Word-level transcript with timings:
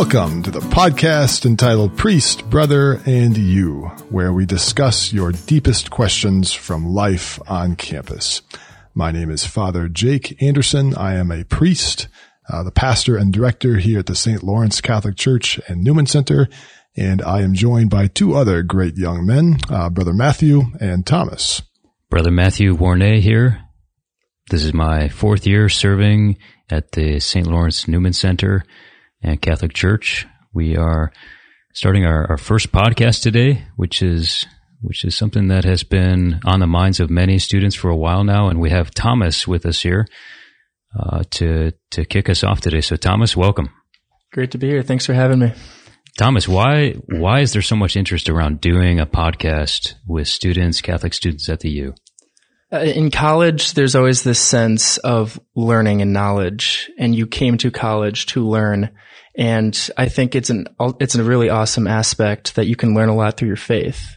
Welcome 0.00 0.42
to 0.44 0.50
the 0.50 0.60
podcast 0.60 1.44
entitled 1.44 1.98
Priest, 1.98 2.48
Brother, 2.48 3.02
and 3.04 3.36
You, 3.36 3.88
where 4.08 4.32
we 4.32 4.46
discuss 4.46 5.12
your 5.12 5.30
deepest 5.30 5.90
questions 5.90 6.54
from 6.54 6.94
life 6.94 7.38
on 7.46 7.76
campus. 7.76 8.40
My 8.94 9.12
name 9.12 9.30
is 9.30 9.44
Father 9.44 9.90
Jake 9.90 10.42
Anderson. 10.42 10.94
I 10.96 11.16
am 11.16 11.30
a 11.30 11.44
priest, 11.44 12.08
uh, 12.48 12.62
the 12.62 12.70
pastor 12.70 13.18
and 13.18 13.30
director 13.30 13.76
here 13.76 13.98
at 13.98 14.06
the 14.06 14.16
St. 14.16 14.42
Lawrence 14.42 14.80
Catholic 14.80 15.18
Church 15.18 15.60
and 15.68 15.84
Newman 15.84 16.06
Center, 16.06 16.48
and 16.96 17.20
I 17.20 17.42
am 17.42 17.52
joined 17.52 17.90
by 17.90 18.06
two 18.06 18.34
other 18.34 18.62
great 18.62 18.96
young 18.96 19.26
men, 19.26 19.58
uh, 19.68 19.90
Brother 19.90 20.14
Matthew 20.14 20.62
and 20.80 21.06
Thomas. 21.06 21.60
Brother 22.08 22.30
Matthew 22.30 22.74
Warnay 22.74 23.20
here. 23.20 23.60
This 24.48 24.64
is 24.64 24.72
my 24.72 25.10
fourth 25.10 25.46
year 25.46 25.68
serving 25.68 26.38
at 26.70 26.92
the 26.92 27.20
St. 27.20 27.46
Lawrence 27.46 27.86
Newman 27.86 28.14
Center 28.14 28.64
and 29.22 29.40
Catholic 29.40 29.72
Church. 29.72 30.26
We 30.52 30.76
are 30.76 31.12
starting 31.74 32.04
our, 32.04 32.30
our 32.30 32.38
first 32.38 32.72
podcast 32.72 33.22
today, 33.22 33.66
which 33.76 34.02
is 34.02 34.46
which 34.82 35.04
is 35.04 35.14
something 35.14 35.48
that 35.48 35.64
has 35.64 35.82
been 35.82 36.40
on 36.46 36.60
the 36.60 36.66
minds 36.66 37.00
of 37.00 37.10
many 37.10 37.38
students 37.38 37.76
for 37.76 37.90
a 37.90 37.96
while 37.96 38.24
now, 38.24 38.48
and 38.48 38.60
we 38.60 38.70
have 38.70 38.90
Thomas 38.90 39.46
with 39.46 39.66
us 39.66 39.82
here 39.82 40.06
uh, 40.98 41.22
to 41.30 41.72
to 41.90 42.04
kick 42.04 42.28
us 42.28 42.42
off 42.42 42.60
today. 42.60 42.80
So, 42.80 42.96
Thomas, 42.96 43.36
welcome. 43.36 43.70
Great 44.32 44.52
to 44.52 44.58
be 44.58 44.68
here. 44.68 44.82
Thanks 44.82 45.06
for 45.06 45.14
having 45.14 45.38
me. 45.38 45.52
Thomas, 46.18 46.48
why 46.48 46.92
why 47.06 47.40
is 47.40 47.52
there 47.52 47.62
so 47.62 47.76
much 47.76 47.96
interest 47.96 48.28
around 48.28 48.60
doing 48.60 49.00
a 49.00 49.06
podcast 49.06 49.94
with 50.06 50.28
students, 50.28 50.80
Catholic 50.80 51.14
students 51.14 51.48
at 51.48 51.60
the 51.60 51.70
U? 51.70 51.94
Uh, 52.72 52.78
in 52.78 53.10
college, 53.10 53.72
there's 53.72 53.96
always 53.96 54.22
this 54.22 54.40
sense 54.40 54.96
of 54.98 55.40
learning 55.56 56.02
and 56.02 56.12
knowledge, 56.12 56.90
and 56.98 57.14
you 57.14 57.26
came 57.26 57.58
to 57.58 57.70
college 57.70 58.26
to 58.26 58.46
learn. 58.46 58.90
And 59.36 59.90
I 59.96 60.08
think 60.08 60.34
it's 60.34 60.50
an 60.50 60.66
it's 61.00 61.14
a 61.16 61.24
really 61.24 61.50
awesome 61.50 61.88
aspect 61.88 62.54
that 62.54 62.66
you 62.66 62.76
can 62.76 62.94
learn 62.94 63.08
a 63.08 63.14
lot 63.14 63.36
through 63.36 63.48
your 63.48 63.56
faith, 63.56 64.16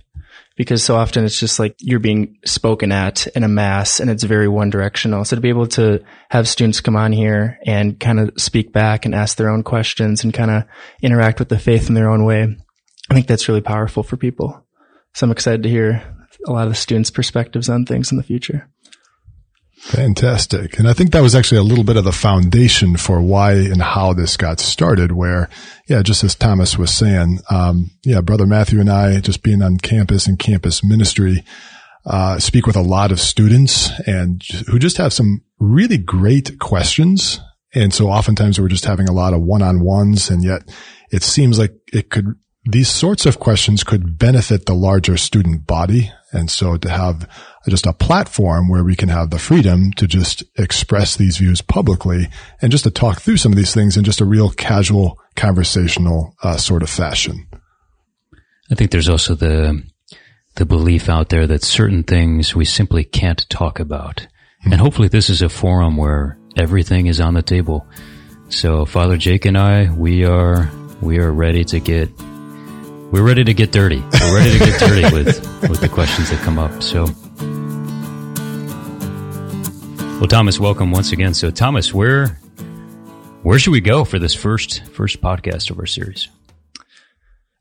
because 0.56 0.84
so 0.84 0.96
often 0.96 1.26
it's 1.26 1.40
just 1.40 1.58
like 1.58 1.76
you're 1.80 2.00
being 2.00 2.38
spoken 2.46 2.92
at 2.92 3.26
in 3.28 3.44
a 3.44 3.48
mass, 3.48 4.00
and 4.00 4.10
it's 4.10 4.24
very 4.24 4.48
one 4.48 4.70
directional. 4.70 5.26
So 5.26 5.36
to 5.36 5.42
be 5.42 5.50
able 5.50 5.68
to 5.68 6.04
have 6.30 6.48
students 6.48 6.82
come 6.82 6.96
on 6.96 7.12
here 7.12 7.58
and 7.66 8.00
kind 8.00 8.20
of 8.20 8.34
speak 8.38 8.72
back 8.72 9.06
and 9.06 9.16
ask 9.16 9.36
their 9.36 9.50
own 9.50 9.64
questions 9.64 10.24
and 10.24 10.32
kind 10.34 10.52
of 10.52 10.64
interact 11.02 11.40
with 11.40 11.50
the 11.50 11.58
faith 11.58 11.90
in 11.90 11.96
their 11.96 12.10
own 12.10 12.24
way, 12.24 12.56
I 13.10 13.14
think 13.16 13.26
that's 13.26 13.48
really 13.48 13.62
powerful 13.62 14.04
for 14.04 14.18
people. 14.18 14.64
So 15.16 15.26
I'm 15.26 15.32
excited 15.32 15.64
to 15.64 15.70
hear 15.70 16.04
a 16.46 16.52
lot 16.52 16.68
of 16.68 16.74
the 16.74 16.76
students' 16.76 17.12
perspectives 17.12 17.70
on 17.70 17.86
things 17.86 18.12
in 18.12 18.18
the 18.18 18.24
future. 18.24 18.70
Fantastic. 19.84 20.80
And 20.80 20.88
I 20.88 20.94
think 20.94 21.12
that 21.12 21.22
was 21.22 21.36
actually 21.36 21.58
a 21.58 21.64
little 21.64 21.84
bit 21.84 21.98
of 21.98 22.06
the 22.06 22.14
foundation 22.14 22.96
for 22.96 23.22
why 23.22 23.52
and 23.52 23.82
how 23.82 24.14
this 24.14 24.38
got 24.38 24.62
started 24.62 25.12
where, 25.12 25.50
yeah, 25.88 26.02
just 26.02 26.24
as 26.24 26.36
Thomas 26.36 26.78
was 26.78 26.94
saying, 26.94 27.40
um, 27.50 27.92
yeah, 28.06 28.22
brother 28.22 28.46
Matthew 28.46 28.80
and 28.80 28.90
I 28.90 29.20
just 29.20 29.44
being 29.44 29.62
on 29.62 29.78
campus 29.78 30.26
and 30.26 30.40
campus 30.40 30.86
ministry, 30.86 31.44
uh, 32.06 32.40
speak 32.40 32.66
with 32.66 32.78
a 32.78 32.82
lot 32.82 33.12
of 33.12 33.20
students 33.20 33.92
and 34.08 34.42
who 34.68 34.80
just 34.80 34.96
have 34.98 35.12
some 35.12 35.42
really 35.60 35.98
great 35.98 36.60
questions. 36.60 37.42
And 37.74 37.94
so 37.94 38.08
oftentimes 38.08 38.62
we're 38.62 38.70
just 38.70 38.86
having 38.86 39.10
a 39.10 39.14
lot 39.14 39.34
of 39.34 39.42
one-on-ones 39.42 40.30
and 40.30 40.46
yet 40.46 40.62
it 41.12 41.24
seems 41.24 41.60
like 41.60 41.74
it 41.92 42.10
could 42.10 42.36
these 42.66 42.90
sorts 42.90 43.26
of 43.26 43.40
questions 43.40 43.84
could 43.84 44.18
benefit 44.18 44.66
the 44.66 44.74
larger 44.74 45.18
student 45.18 45.68
body. 45.68 46.12
And 46.32 46.50
so 46.50 46.78
to 46.78 46.90
have 46.90 47.30
just 47.68 47.86
a 47.86 47.94
platform 47.94 48.70
where 48.70 48.84
we 48.84 48.96
can 48.96 49.10
have 49.10 49.30
the 49.30 49.40
freedom 49.40 49.92
to 49.94 50.08
just 50.08 50.44
express 50.58 51.16
these 51.16 51.38
views 51.38 51.62
publicly 51.62 52.30
and 52.62 52.72
just 52.72 52.86
to 52.86 52.92
talk 52.92 53.22
through 53.22 53.38
some 53.38 53.52
of 53.52 53.58
these 53.58 53.74
things 53.74 53.98
in 53.98 54.04
just 54.04 54.22
a 54.22 54.26
real 54.26 54.50
casual 54.50 55.20
conversational 55.36 56.36
uh, 56.42 56.58
sort 56.58 56.84
of 56.84 56.90
fashion. 56.90 57.48
I 58.72 58.76
think 58.76 58.92
there's 58.92 59.10
also 59.10 59.36
the 59.36 59.84
the 60.56 60.66
belief 60.66 61.10
out 61.10 61.30
there 61.30 61.48
that 61.48 61.64
certain 61.64 62.04
things 62.04 62.56
we 62.56 62.64
simply 62.64 63.04
can't 63.04 63.50
talk 63.50 63.80
about. 63.80 64.18
Mm-hmm. 64.18 64.74
And 64.74 64.82
hopefully 64.82 65.08
this 65.08 65.30
is 65.30 65.42
a 65.42 65.50
forum 65.50 65.98
where 65.98 66.38
everything 66.58 67.08
is 67.08 67.20
on 67.20 67.34
the 67.34 67.42
table. 67.42 67.88
So 68.50 68.86
Father 68.86 69.18
Jake 69.18 69.46
and 69.46 69.58
I, 69.58 69.92
we 69.92 70.26
are 70.26 70.70
we 71.02 71.18
are 71.18 71.32
ready 71.32 71.64
to 71.66 71.80
get 71.80 72.10
we're 73.14 73.22
ready 73.22 73.44
to 73.44 73.54
get 73.54 73.72
dirty. 73.72 74.04
We're 74.22 74.36
ready 74.36 74.58
to 74.58 74.66
get 74.66 74.80
dirty 74.80 75.04
with, 75.14 75.70
with 75.70 75.82
the 75.82 75.88
questions 75.88 76.32
that 76.32 76.40
come 76.40 76.58
up. 76.58 76.82
So, 76.82 77.04
well, 80.20 80.28
Thomas, 80.28 80.60
welcome 80.60 80.90
once 80.90 81.12
again. 81.12 81.36
So, 81.36 81.52
Thomas, 81.52 81.94
where 81.94 82.40
where 83.44 83.60
should 83.60 83.70
we 83.70 83.82
go 83.82 84.04
for 84.04 84.18
this 84.18 84.34
first 84.34 84.84
first 84.86 85.22
podcast 85.22 85.70
of 85.70 85.78
our 85.78 85.86
series? 85.86 86.28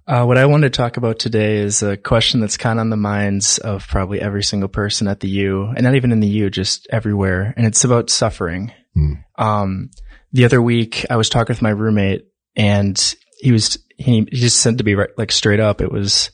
Uh, 0.07 0.25
what 0.25 0.39
I 0.39 0.47
want 0.47 0.63
to 0.63 0.71
talk 0.71 0.97
about 0.97 1.19
today 1.19 1.59
is 1.59 1.83
a 1.83 1.99
question 1.99 2.41
that's 2.41 2.57
kind 2.57 2.79
of 2.79 2.85
on 2.85 2.91
the 2.91 2.97
minds 2.97 3.59
of 3.59 3.87
probably 3.87 4.23
every 4.23 4.43
single 4.43 4.71
person 4.71 5.07
at 5.07 5.21
the 5.21 5.29
U, 5.29 5.67
and 5.67 5.83
not 5.83 5.97
even 5.97 6.13
in 6.13 6.21
the 6.21 6.29
U, 6.29 6.49
just 6.49 6.87
everywhere. 6.91 7.53
And 7.59 7.67
it's 7.67 7.85
about 7.85 8.09
suffering. 8.09 8.73
Mm. 8.97 9.23
Um, 9.37 9.91
the 10.33 10.47
other 10.47 10.63
week, 10.63 11.05
I 11.11 11.17
was 11.17 11.29
talking 11.29 11.53
with 11.53 11.61
my 11.61 11.71
roommate, 11.71 12.27
and 12.57 13.15
he 13.39 13.53
was 13.53 13.77
he, 14.03 14.27
he 14.31 14.37
just 14.37 14.61
said 14.61 14.79
to 14.79 14.85
be 14.85 14.95
right, 14.95 15.11
like 15.17 15.33
straight 15.33 15.61
up, 15.61 15.81
it 15.81 15.91
was, 15.91 16.31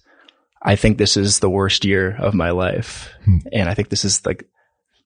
I 0.63 0.77
think 0.77 0.99
this 0.99 1.17
is 1.17 1.39
the 1.39 1.51
worst 1.51 1.85
year 1.85 2.17
of 2.19 2.35
my 2.35 2.51
life. 2.51 3.11
Hmm. 3.25 3.39
And 3.53 3.69
I 3.69 3.75
think 3.75 3.89
this 3.89 4.05
is 4.05 4.25
like 4.27 4.49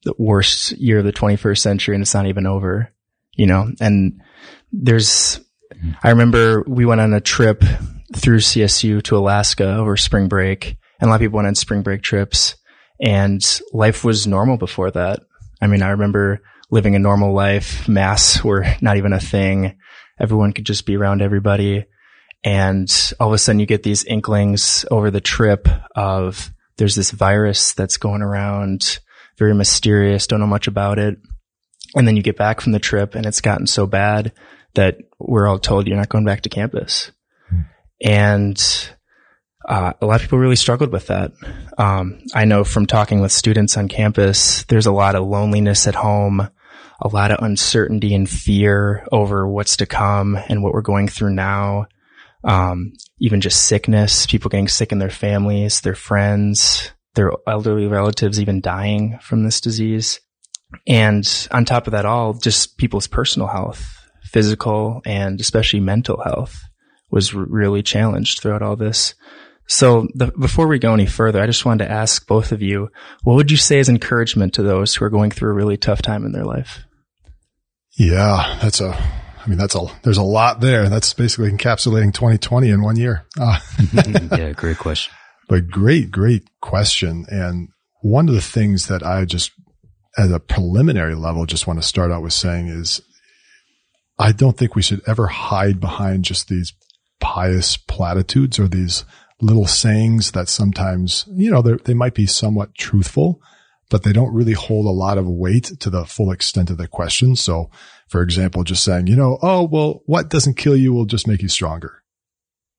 the 0.05 0.15
worst 0.19 0.73
year 0.73 0.99
of 0.99 1.05
the 1.05 1.13
21st 1.13 1.59
century 1.59 1.95
and 1.95 2.03
it's 2.03 2.15
not 2.15 2.27
even 2.27 2.47
over, 2.47 2.93
you 3.35 3.47
know, 3.47 3.71
and 3.81 4.21
there's, 4.73 5.41
hmm. 5.81 5.91
I 6.03 6.11
remember 6.11 6.63
we 6.67 6.87
went 6.87 7.01
on 7.01 7.13
a 7.13 7.21
trip 7.21 7.63
through 8.15 8.39
CSU 8.39 9.03
to 9.05 9.17
Alaska 9.17 9.77
over 9.77 9.97
spring 9.97 10.29
break 10.29 10.77
and 11.01 11.09
a 11.09 11.11
lot 11.11 11.17
of 11.17 11.21
people 11.21 11.37
went 11.37 11.49
on 11.49 11.55
spring 11.55 11.83
break 11.83 12.03
trips 12.03 12.57
and 13.01 13.43
life 13.73 14.05
was 14.05 14.27
normal 14.27 14.57
before 14.57 14.91
that. 14.93 15.21
I 15.61 15.67
mean, 15.67 15.83
I 15.83 15.91
remember 15.91 16.43
living 16.71 16.95
a 16.95 16.99
normal 16.99 17.33
life. 17.35 17.89
Masks 17.89 18.43
were 18.43 18.67
not 18.81 18.97
even 18.97 19.13
a 19.13 19.21
thing. 19.21 19.77
Everyone 20.19 20.53
could 20.53 20.67
just 20.67 20.87
be 20.87 20.97
around 20.97 21.23
everybody. 21.23 21.85
And 22.45 22.91
all 23.21 23.29
of 23.29 23.35
a 23.35 23.39
sudden 23.39 23.61
you 23.61 23.67
get 23.67 23.83
these 23.83 24.05
inklings 24.05 24.85
over 24.91 25.11
the 25.11 25.21
trip 25.21 25.69
of 25.95 26.53
there's 26.77 26.97
this 26.97 27.11
virus 27.11 27.75
that's 27.75 27.97
going 27.97 28.23
around, 28.23 28.99
very 29.39 29.55
mysterious, 29.55 30.27
don't 30.27 30.41
know 30.41 30.47
much 30.47 30.67
about 30.67 30.99
it. 30.99 31.19
And 31.95 32.09
then 32.09 32.17
you 32.17 32.23
get 32.23 32.37
back 32.37 32.61
from 32.61 32.73
the 32.73 32.79
trip 32.79 33.15
and 33.15 33.27
it's 33.27 33.41
gotten 33.41 33.67
so 33.67 33.87
bad 33.87 34.33
that 34.75 34.99
we're 35.19 35.47
all 35.47 35.59
told 35.59 35.87
you're 35.87 35.97
not 35.97 36.09
going 36.09 36.25
back 36.25 36.43
to 36.43 36.49
campus. 36.49 37.13
And 38.03 38.61
uh, 39.69 39.93
a 40.01 40.07
lot 40.07 40.17
of 40.17 40.23
people 40.23 40.39
really 40.39 40.57
struggled 40.57 40.91
with 40.91 41.07
that. 41.07 41.33
Um, 41.79 42.23
I 42.35 42.45
know 42.45 42.65
from 42.65 42.87
talking 42.87 43.21
with 43.21 43.31
students 43.31 43.77
on 43.77 43.89
campus, 43.89 44.65
there's 44.65 44.87
a 44.87 44.93
lot 44.93 45.15
of 45.15 45.27
loneliness 45.27 45.87
at 45.87 45.95
home, 45.95 46.49
a 47.01 47.09
lot 47.09 47.31
of 47.31 47.45
uncertainty 47.45 48.15
and 48.15 48.29
fear 48.29 49.07
over 49.13 49.47
what's 49.47 49.77
to 49.77 49.87
come 49.87 50.37
and 50.49 50.63
what 50.63 50.73
we're 50.73 50.81
going 50.81 51.07
through 51.07 51.35
now 51.35 51.87
um, 52.45 52.93
even 53.19 53.41
just 53.41 53.67
sickness, 53.67 54.27
people 54.27 54.49
getting 54.49 54.69
sick 54.69 54.93
in 54.93 54.99
their 54.99 55.11
families, 55.11 55.81
their 55.81 55.95
friends, 55.95 56.91
their 57.15 57.33
elderly 57.47 57.87
relatives 57.87 58.41
even 58.41 58.61
dying 58.61 59.19
from 59.21 59.45
this 59.45 59.61
disease. 59.61 60.21
And 60.87 61.49
on 61.51 61.65
top 61.65 61.87
of 61.87 61.93
that 61.93 62.07
all, 62.07 62.35
just 62.35 62.79
people's 62.79 63.07
personal 63.07 63.49
health, 63.49 63.99
physical 64.25 65.03
and 65.05 65.41
especially 65.41 65.81
mental 65.81 66.23
health 66.23 66.63
was 67.11 67.35
really 67.35 67.83
challenged 67.83 68.41
throughout 68.41 68.63
all 68.63 68.77
this. 68.77 69.15
So 69.67 70.09
the, 70.15 70.33
before 70.39 70.67
we 70.67 70.79
go 70.79 70.95
any 70.95 71.07
further, 71.07 71.41
I 71.41 71.47
just 71.47 71.65
wanted 71.65 71.85
to 71.85 71.91
ask 71.91 72.27
both 72.27 72.53
of 72.53 72.63
you, 72.63 72.91
what 73.23 73.35
would 73.35 73.51
you 73.51 73.57
say 73.57 73.79
as 73.79 73.89
encouragement 73.89 74.55
to 74.55 74.63
those 74.63 74.95
who 74.95 75.05
are 75.05 75.11
going 75.11 75.31
through 75.31 75.51
a 75.51 75.55
really 75.55 75.77
tough 75.77 76.03
time 76.03 76.25
in 76.25 76.33
their 76.33 76.45
life? 76.45 76.81
Yeah, 77.99 78.59
that's 78.63 78.81
a 78.81 79.22
I 79.45 79.49
mean, 79.49 79.59
that's 79.59 79.75
a, 79.75 79.81
there's 80.03 80.19
a 80.19 80.23
lot 80.23 80.61
there. 80.61 80.89
That's 80.89 81.13
basically 81.15 81.51
encapsulating 81.51 82.15
2020 82.15 82.69
in 82.69 82.83
one 82.83 82.97
year. 82.97 83.27
Uh, 83.41 83.59
yeah, 83.93 84.53
great 84.53 84.79
question. 84.79 85.13
But 85.49 85.69
great, 85.69 86.11
great 86.11 86.45
question. 86.63 87.27
And 87.29 87.69
one 88.01 88.29
of 88.29 88.35
the 88.35 88.41
things 88.41 88.87
that 88.87 89.03
I 89.03 89.27
just, 89.27 89.51
at 90.17 90.31
a 90.31 90.39
preliminary 90.39 91.15
level, 91.15 91.45
just 91.45 91.67
want 91.67 91.83
to 91.83 91.87
start 91.87 92.11
out 92.11 92.23
with 92.23 92.33
saying 92.33 92.69
is 92.69 93.03
I 94.19 94.33
don't 94.33 94.57
think 94.57 94.75
we 94.75 94.83
should 94.83 95.03
ever 95.07 95.27
hide 95.27 95.81
behind 95.81 96.25
just 96.25 96.49
these 96.49 96.73
pious 97.21 97.77
platitudes 97.77 98.59
or 98.59 98.69
these 98.69 99.05
little 99.41 99.67
sayings 99.67 100.31
that 100.31 100.49
sometimes, 100.49 101.25
you 101.33 101.51
know, 101.51 101.61
they 101.61 101.95
might 101.95 102.15
be 102.15 102.27
somewhat 102.27 102.75
truthful, 102.75 103.41
but 103.91 104.05
they 104.05 104.13
don't 104.13 104.33
really 104.33 104.53
hold 104.53 104.87
a 104.87 104.91
lot 104.91 105.19
of 105.19 105.27
weight 105.27 105.65
to 105.81 105.91
the 105.91 106.05
full 106.05 106.31
extent 106.31 106.71
of 106.71 106.79
the 106.79 106.87
question. 106.87 107.37
So 107.37 107.71
for 108.13 108.23
example, 108.23 108.63
just 108.63 108.85
saying, 108.85 109.07
you 109.07 109.17
know, 109.17 109.39
oh, 109.41 109.63
well, 109.63 110.03
what 110.05 110.29
doesn't 110.29 110.59
kill 110.59 110.77
you 110.77 110.93
will 110.93 111.07
just 111.07 111.27
make 111.27 111.41
you 111.41 111.49
stronger. 111.49 112.03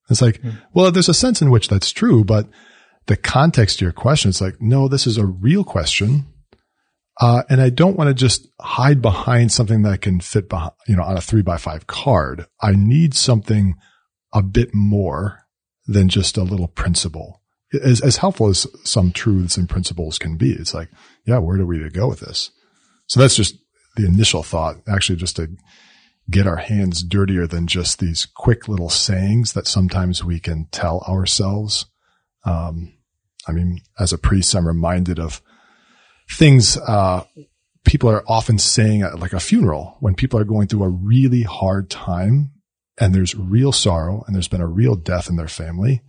It's 0.07 0.21
like, 0.21 0.39
mm. 0.43 0.61
well, 0.75 0.91
there's 0.91 1.09
a 1.09 1.13
sense 1.13 1.41
in 1.41 1.49
which 1.49 1.69
that's 1.69 1.91
true, 1.91 2.23
but 2.23 2.47
the 3.07 3.17
context 3.17 3.79
to 3.79 3.85
your 3.85 3.93
question, 3.93 4.29
it's 4.29 4.41
like, 4.41 4.61
no, 4.61 4.87
this 4.87 5.07
is 5.07 5.17
a 5.17 5.25
real 5.25 5.63
question. 5.63 6.27
Uh, 7.19 7.41
and 7.49 7.61
I 7.61 7.71
don't 7.71 7.97
want 7.97 8.09
to 8.09 8.13
just 8.13 8.47
hide 8.61 9.01
behind 9.01 9.51
something 9.51 9.81
that 9.81 10.01
can 10.01 10.19
fit 10.19 10.49
behind, 10.49 10.73
you 10.87 10.95
know, 10.95 11.03
on 11.03 11.17
a 11.17 11.21
three 11.21 11.41
by 11.41 11.57
five 11.57 11.87
card. 11.87 12.45
I 12.61 12.73
need 12.73 13.15
something 13.15 13.73
a 14.35 14.43
bit 14.43 14.69
more 14.75 15.39
than 15.87 16.09
just 16.09 16.37
a 16.37 16.43
little 16.43 16.67
principle. 16.67 17.41
As, 17.83 18.01
as 18.01 18.17
helpful 18.17 18.49
as 18.49 18.67
some 18.83 19.11
truths 19.11 19.57
and 19.57 19.67
principles 19.67 20.19
can 20.19 20.37
be, 20.37 20.51
it's 20.51 20.75
like, 20.75 20.89
yeah, 21.25 21.39
where 21.39 21.57
do 21.57 21.65
we 21.65 21.79
to 21.79 21.89
go 21.89 22.07
with 22.07 22.19
this? 22.19 22.51
So 23.07 23.19
that's 23.19 23.35
just 23.35 23.55
the 23.95 24.05
initial 24.05 24.43
thought, 24.43 24.77
actually 24.87 25.17
just 25.17 25.35
to 25.35 25.49
get 26.29 26.47
our 26.47 26.57
hands 26.57 27.03
dirtier 27.03 27.47
than 27.47 27.67
just 27.67 27.99
these 27.99 28.25
quick 28.25 28.67
little 28.67 28.89
sayings 28.89 29.53
that 29.53 29.67
sometimes 29.67 30.23
we 30.23 30.39
can 30.39 30.67
tell 30.71 31.01
ourselves. 31.01 31.85
Um, 32.45 32.93
I 33.47 33.51
mean, 33.51 33.81
as 33.99 34.13
a 34.13 34.17
priest, 34.17 34.55
I'm 34.55 34.67
reminded 34.67 35.19
of 35.19 35.41
things, 36.29 36.77
uh, 36.77 37.23
people 37.83 38.09
are 38.09 38.23
often 38.27 38.57
saying 38.57 39.01
at 39.01 39.19
like 39.19 39.33
a 39.33 39.39
funeral 39.39 39.97
when 39.99 40.15
people 40.15 40.39
are 40.39 40.45
going 40.45 40.67
through 40.67 40.83
a 40.83 40.89
really 40.89 41.43
hard 41.43 41.89
time 41.89 42.51
and 42.99 43.13
there's 43.13 43.35
real 43.35 43.71
sorrow 43.71 44.23
and 44.25 44.35
there's 44.35 44.47
been 44.47 44.61
a 44.61 44.67
real 44.67 44.95
death 44.95 45.29
in 45.29 45.35
their 45.35 45.47
family. 45.47 46.01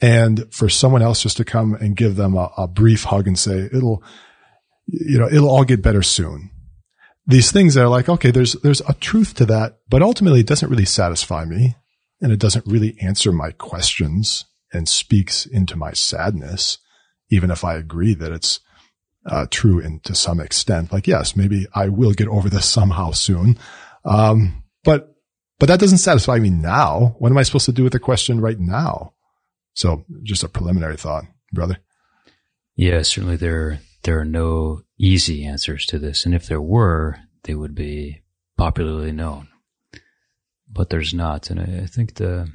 And 0.00 0.52
for 0.52 0.68
someone 0.68 1.02
else 1.02 1.22
just 1.22 1.36
to 1.38 1.44
come 1.44 1.74
and 1.74 1.96
give 1.96 2.16
them 2.16 2.34
a, 2.34 2.50
a 2.56 2.68
brief 2.68 3.04
hug 3.04 3.26
and 3.26 3.38
say, 3.38 3.68
it'll, 3.72 4.02
you 4.86 5.18
know, 5.18 5.28
it'll 5.28 5.50
all 5.50 5.64
get 5.64 5.82
better 5.82 6.02
soon. 6.02 6.50
These 7.26 7.52
things 7.52 7.74
that 7.74 7.84
are 7.84 7.88
like, 7.88 8.08
okay, 8.08 8.30
there's, 8.30 8.54
there's 8.54 8.80
a 8.82 8.94
truth 8.94 9.34
to 9.34 9.46
that, 9.46 9.78
but 9.88 10.02
ultimately 10.02 10.40
it 10.40 10.46
doesn't 10.46 10.68
really 10.68 10.84
satisfy 10.84 11.44
me 11.44 11.76
and 12.20 12.32
it 12.32 12.40
doesn't 12.40 12.66
really 12.66 12.96
answer 13.00 13.32
my 13.32 13.50
questions 13.52 14.44
and 14.72 14.88
speaks 14.88 15.46
into 15.46 15.76
my 15.76 15.92
sadness, 15.92 16.78
even 17.30 17.50
if 17.50 17.64
I 17.64 17.74
agree 17.74 18.14
that 18.14 18.32
it's 18.32 18.60
uh, 19.26 19.46
true 19.50 19.80
and 19.80 20.02
to 20.04 20.14
some 20.14 20.40
extent. 20.40 20.92
Like, 20.92 21.06
yes, 21.06 21.36
maybe 21.36 21.66
I 21.74 21.88
will 21.88 22.12
get 22.12 22.28
over 22.28 22.48
this 22.48 22.66
somehow 22.68 23.12
soon. 23.12 23.58
Um, 24.04 24.64
but, 24.84 25.14
but 25.58 25.66
that 25.66 25.80
doesn't 25.80 25.98
satisfy 25.98 26.38
me 26.38 26.50
now. 26.50 27.16
What 27.18 27.30
am 27.30 27.38
I 27.38 27.42
supposed 27.42 27.66
to 27.66 27.72
do 27.72 27.84
with 27.84 27.92
the 27.92 28.00
question 28.00 28.40
right 28.40 28.58
now? 28.58 29.14
So 29.74 30.04
just 30.22 30.42
a 30.42 30.48
preliminary 30.48 30.96
thought, 30.96 31.24
brother. 31.52 31.78
Yeah, 32.74 33.02
certainly 33.02 33.36
there, 33.36 33.80
there 34.02 34.18
are 34.18 34.24
no 34.24 34.82
easy 35.02 35.44
answers 35.44 35.84
to 35.86 35.98
this. 35.98 36.24
And 36.24 36.34
if 36.34 36.46
there 36.46 36.62
were, 36.62 37.18
they 37.42 37.54
would 37.54 37.74
be 37.74 38.22
popularly 38.56 39.12
known, 39.12 39.48
but 40.70 40.88
there's 40.90 41.12
not. 41.12 41.50
And 41.50 41.60
I, 41.60 41.86
think 41.86 42.14
the, 42.14 42.48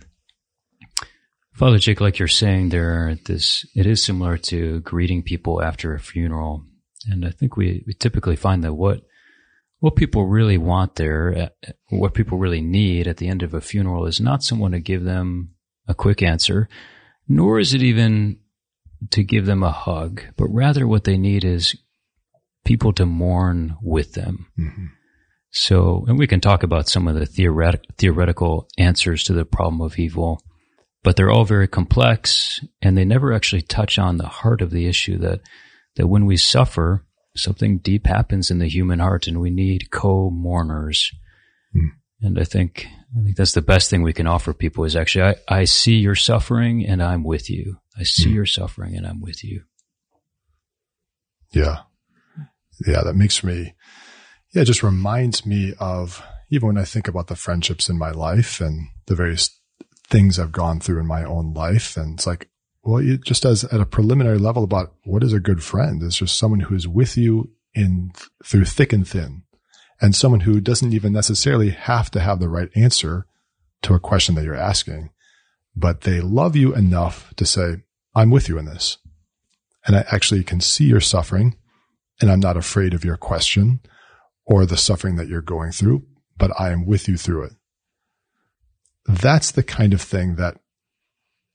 Father 1.53 1.77
Jake, 1.77 1.99
like 1.99 2.17
you're 2.17 2.29
saying 2.29 2.69
there, 2.69 3.17
this, 3.25 3.65
it 3.75 3.85
is 3.85 4.03
similar 4.03 4.37
to 4.37 4.79
greeting 4.79 5.23
people 5.23 5.61
after 5.61 5.93
a 5.93 5.99
funeral. 5.99 6.63
And 7.09 7.25
I 7.25 7.31
think 7.31 7.57
we, 7.57 7.83
we 7.85 7.93
typically 7.93 8.37
find 8.37 8.63
that 8.63 8.73
what, 8.73 9.01
what 9.79 9.95
people 9.95 10.25
really 10.25 10.57
want 10.57 10.95
there, 10.95 11.51
uh, 11.67 11.71
what 11.89 12.13
people 12.13 12.37
really 12.37 12.61
need 12.61 13.07
at 13.07 13.17
the 13.17 13.27
end 13.27 13.43
of 13.43 13.53
a 13.53 13.61
funeral 13.61 14.05
is 14.05 14.21
not 14.21 14.41
someone 14.41 14.71
to 14.71 14.79
give 14.79 15.03
them 15.03 15.51
a 15.87 15.93
quick 15.93 16.23
answer, 16.23 16.69
nor 17.27 17.59
is 17.59 17.73
it 17.73 17.83
even 17.83 18.39
to 19.11 19.23
give 19.23 19.45
them 19.45 19.63
a 19.63 19.71
hug, 19.71 20.21
but 20.37 20.47
rather 20.47 20.87
what 20.87 21.03
they 21.03 21.17
need 21.17 21.43
is 21.43 21.75
people 22.67 22.93
to 22.93 23.05
mourn 23.05 23.75
with 23.81 24.13
them. 24.13 24.47
Mm-hmm. 24.59 24.85
So, 25.49 26.05
and 26.07 26.19
we 26.19 26.27
can 26.27 26.41
talk 26.41 26.63
about 26.63 26.89
some 26.89 27.07
of 27.07 27.15
the 27.15 27.25
theoretic, 27.25 27.81
theoretical 27.97 28.67
answers 28.77 29.23
to 29.23 29.33
the 29.33 29.45
problem 29.45 29.81
of 29.81 29.97
evil 29.97 30.41
but 31.07 31.15
they're 31.15 31.31
all 31.31 31.45
very 31.45 31.69
complex 31.69 32.59
and 32.81 32.97
they 32.97 33.05
never 33.05 33.31
actually 33.31 33.61
touch 33.61 33.97
on 33.97 34.17
the 34.17 34.27
heart 34.27 34.61
of 34.61 34.71
the 34.71 34.87
issue 34.87 35.17
that, 35.19 35.39
that 35.95 36.07
when 36.07 36.25
we 36.25 36.35
suffer, 36.35 37.05
something 37.33 37.77
deep 37.77 38.07
happens 38.07 38.51
in 38.51 38.59
the 38.59 38.67
human 38.67 38.99
heart 38.99 39.25
and 39.25 39.39
we 39.39 39.49
need 39.49 39.89
co-mourners. 39.89 41.13
Mm. 41.73 41.91
And 42.19 42.37
I 42.37 42.43
think, 42.43 42.87
I 43.17 43.23
think 43.23 43.37
that's 43.37 43.53
the 43.53 43.61
best 43.61 43.89
thing 43.89 44.01
we 44.01 44.11
can 44.11 44.27
offer 44.27 44.53
people 44.53 44.83
is 44.83 44.97
actually, 44.97 45.23
I, 45.23 45.35
I 45.61 45.63
see 45.63 45.95
your 45.95 46.15
suffering 46.15 46.85
and 46.85 47.01
I'm 47.01 47.23
with 47.23 47.49
you. 47.49 47.77
I 47.97 48.03
see 48.03 48.31
mm. 48.31 48.35
your 48.35 48.45
suffering 48.45 48.93
and 48.97 49.07
I'm 49.07 49.21
with 49.21 49.45
you. 49.45 49.63
Yeah. 51.53 51.83
Yeah. 52.85 53.01
That 53.03 53.15
makes 53.15 53.43
me, 53.43 53.73
yeah, 54.53 54.63
just 54.63 54.83
reminds 54.83 55.45
me 55.45 55.73
of 55.79 56.23
even 56.49 56.67
when 56.67 56.77
I 56.77 56.83
think 56.83 57.07
about 57.07 57.27
the 57.27 57.35
friendships 57.35 57.89
in 57.89 57.97
my 57.97 58.11
life 58.11 58.61
and 58.61 58.87
the 59.07 59.15
various 59.15 59.49
things 60.09 60.39
I've 60.39 60.51
gone 60.51 60.79
through 60.79 60.99
in 60.99 61.07
my 61.07 61.23
own 61.23 61.53
life. 61.53 61.97
And 61.97 62.15
it's 62.15 62.27
like, 62.27 62.49
well, 62.83 62.97
it 62.97 63.23
just 63.23 63.43
as 63.43 63.65
at 63.65 63.81
a 63.81 63.85
preliminary 63.85 64.37
level 64.37 64.63
about 64.63 64.93
what 65.03 65.23
is 65.23 65.33
a 65.33 65.39
good 65.39 65.63
friend 65.63 66.01
is 66.01 66.17
just 66.17 66.37
someone 66.37 66.61
who 66.61 66.75
is 66.75 66.87
with 66.87 67.17
you 67.17 67.51
in 67.73 68.11
through 68.45 68.65
thick 68.65 68.93
and 68.93 69.07
thin 69.07 69.43
and 69.99 70.15
someone 70.15 70.41
who 70.41 70.61
doesn't 70.61 70.93
even 70.93 71.11
necessarily 71.11 71.71
have 71.71 72.09
to 72.11 72.19
have 72.19 72.39
the 72.39 72.49
right 72.49 72.69
answer 72.75 73.25
to 73.81 73.93
a 73.93 73.99
question 73.99 74.35
that 74.35 74.45
you're 74.45 74.55
asking, 74.55 75.09
but 75.75 76.01
they 76.01 76.21
love 76.21 76.55
you 76.55 76.73
enough 76.73 77.33
to 77.35 77.45
say, 77.45 77.83
I'm 78.15 78.31
with 78.31 78.47
you 78.47 78.57
in 78.57 78.65
this. 78.65 78.97
And 79.85 79.95
I 79.95 80.05
actually 80.11 80.43
can 80.43 80.59
see 80.59 80.85
your 80.85 81.01
suffering 81.01 81.55
and 82.21 82.31
I'm 82.31 82.39
not 82.39 82.57
afraid 82.57 82.93
of 82.93 83.05
your 83.05 83.17
question 83.17 83.79
or 84.45 84.65
the 84.65 84.77
suffering 84.77 85.15
that 85.17 85.27
you're 85.27 85.41
going 85.41 85.71
through, 85.71 86.05
but 86.37 86.51
I 86.59 86.71
am 86.71 86.85
with 86.85 87.07
you 87.07 87.17
through 87.17 87.43
it 87.43 87.53
that's 89.07 89.51
the 89.51 89.63
kind 89.63 89.93
of 89.93 90.01
thing 90.01 90.35
that, 90.35 90.59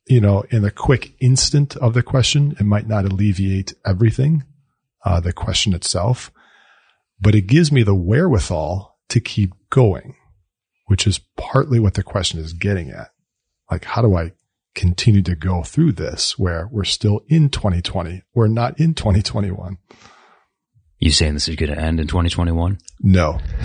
you 0.06 0.20
know, 0.20 0.44
in 0.50 0.62
the 0.62 0.70
quick 0.70 1.14
instant 1.20 1.76
of 1.76 1.94
the 1.94 2.02
question, 2.02 2.56
it 2.58 2.64
might 2.64 2.88
not 2.88 3.04
alleviate 3.04 3.74
everything, 3.84 4.44
uh, 5.04 5.20
the 5.20 5.32
question 5.32 5.74
itself, 5.74 6.32
but 7.20 7.34
it 7.34 7.42
gives 7.42 7.70
me 7.70 7.82
the 7.82 7.94
wherewithal 7.94 8.98
to 9.08 9.20
keep 9.20 9.52
going, 9.70 10.16
which 10.86 11.06
is 11.06 11.20
partly 11.36 11.78
what 11.78 11.94
the 11.94 12.02
question 12.02 12.40
is 12.40 12.52
getting 12.52 12.90
at. 12.90 13.10
Like, 13.70 13.84
how 13.84 14.02
do 14.02 14.16
I 14.16 14.32
continue 14.74 15.22
to 15.22 15.36
go 15.36 15.62
through 15.62 15.92
this 15.92 16.38
where 16.38 16.68
we're 16.72 16.84
still 16.84 17.20
in 17.28 17.50
2020? 17.50 18.22
We're 18.34 18.48
not 18.48 18.80
in 18.80 18.94
2021. 18.94 19.78
You 21.02 21.10
saying 21.10 21.34
this 21.34 21.48
is 21.48 21.56
going 21.56 21.72
to 21.72 21.80
end 21.80 21.98
in 21.98 22.06
2021? 22.06 22.78
No. 23.00 23.40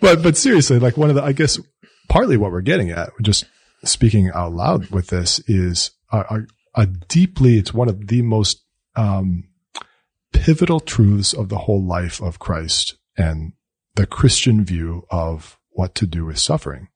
but 0.00 0.22
but 0.22 0.36
seriously, 0.36 0.78
like 0.78 0.96
one 0.96 1.08
of 1.08 1.16
the, 1.16 1.24
I 1.24 1.32
guess 1.32 1.58
partly 2.08 2.36
what 2.36 2.52
we're 2.52 2.60
getting 2.60 2.92
at, 2.92 3.10
just 3.20 3.46
speaking 3.82 4.30
out 4.32 4.52
loud 4.52 4.88
with 4.90 5.08
this, 5.08 5.40
is 5.48 5.90
a, 6.12 6.18
a, 6.18 6.46
a 6.82 6.86
deeply. 6.86 7.58
It's 7.58 7.74
one 7.74 7.88
of 7.88 8.06
the 8.06 8.22
most 8.22 8.62
um, 8.94 9.48
pivotal 10.32 10.78
truths 10.78 11.32
of 11.32 11.48
the 11.48 11.58
whole 11.58 11.84
life 11.84 12.22
of 12.22 12.38
Christ 12.38 12.94
and 13.18 13.54
the 13.96 14.06
Christian 14.06 14.64
view 14.64 15.04
of 15.10 15.58
what 15.70 15.96
to 15.96 16.06
do 16.06 16.26
with 16.26 16.38
suffering, 16.38 16.86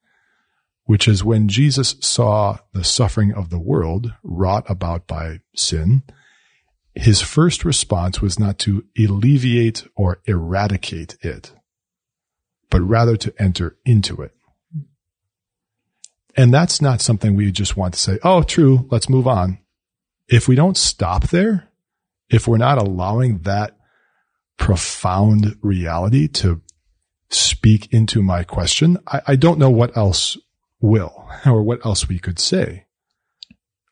which 0.85 1.09
is 1.09 1.25
when 1.25 1.49
Jesus 1.49 1.97
saw 2.01 2.59
the 2.73 2.85
suffering 2.85 3.33
of 3.35 3.51
the 3.51 3.59
world 3.59 4.13
wrought 4.23 4.65
about 4.71 5.09
by 5.09 5.41
sin. 5.57 6.05
His 6.95 7.21
first 7.21 7.65
response 7.65 8.21
was 8.21 8.39
not 8.39 8.59
to 8.61 8.85
alleviate 8.97 9.87
or 9.97 10.21
eradicate 10.27 11.17
it 11.23 11.53
but 12.75 12.81
rather 12.81 13.17
to 13.17 13.33
enter 13.39 13.77
into 13.85 14.21
it. 14.21 14.35
And 16.37 16.53
that's 16.53 16.83
not 16.83 17.01
something 17.01 17.37
we 17.37 17.53
just 17.53 17.77
want 17.77 17.95
to 17.95 18.01
say, 18.01 18.19
oh, 18.25 18.43
true, 18.43 18.89
let's 18.91 19.09
move 19.09 19.29
on. 19.29 19.59
If 20.27 20.49
we 20.49 20.57
don't 20.57 20.77
stop 20.77 21.29
there, 21.29 21.69
if 22.29 22.49
we're 22.49 22.57
not 22.57 22.79
allowing 22.79 23.43
that 23.43 23.77
profound 24.57 25.57
reality 25.63 26.27
to 26.27 26.63
speak 27.31 27.93
into 27.93 28.23
my 28.23 28.43
question, 28.43 28.99
I, 29.07 29.21
I 29.29 29.37
don't 29.37 29.61
know 29.61 29.71
what 29.71 29.97
else 29.97 30.37
will 30.81 31.31
or 31.47 31.63
what 31.63 31.87
else 31.87 32.09
we 32.09 32.19
could 32.19 32.41
say. 32.41 32.87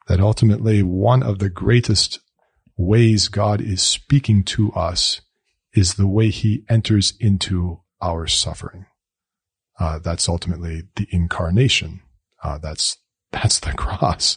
That 0.08 0.18
ultimately 0.18 0.82
one 0.82 1.22
of 1.22 1.38
the 1.38 1.50
greatest 1.50 2.18
ways 2.76 3.28
God 3.28 3.60
is 3.60 3.82
speaking 3.82 4.42
to 4.44 4.72
us 4.72 5.20
is 5.74 5.94
the 5.94 6.06
way 6.06 6.30
he 6.30 6.64
enters 6.68 7.14
into 7.18 7.80
our 8.00 8.26
suffering. 8.26 8.86
Uh, 9.78 9.98
that's 9.98 10.28
ultimately 10.28 10.82
the 10.96 11.06
incarnation. 11.10 12.02
Uh, 12.42 12.58
that's 12.58 12.98
that's 13.32 13.60
the 13.60 13.72
cross. 13.72 14.36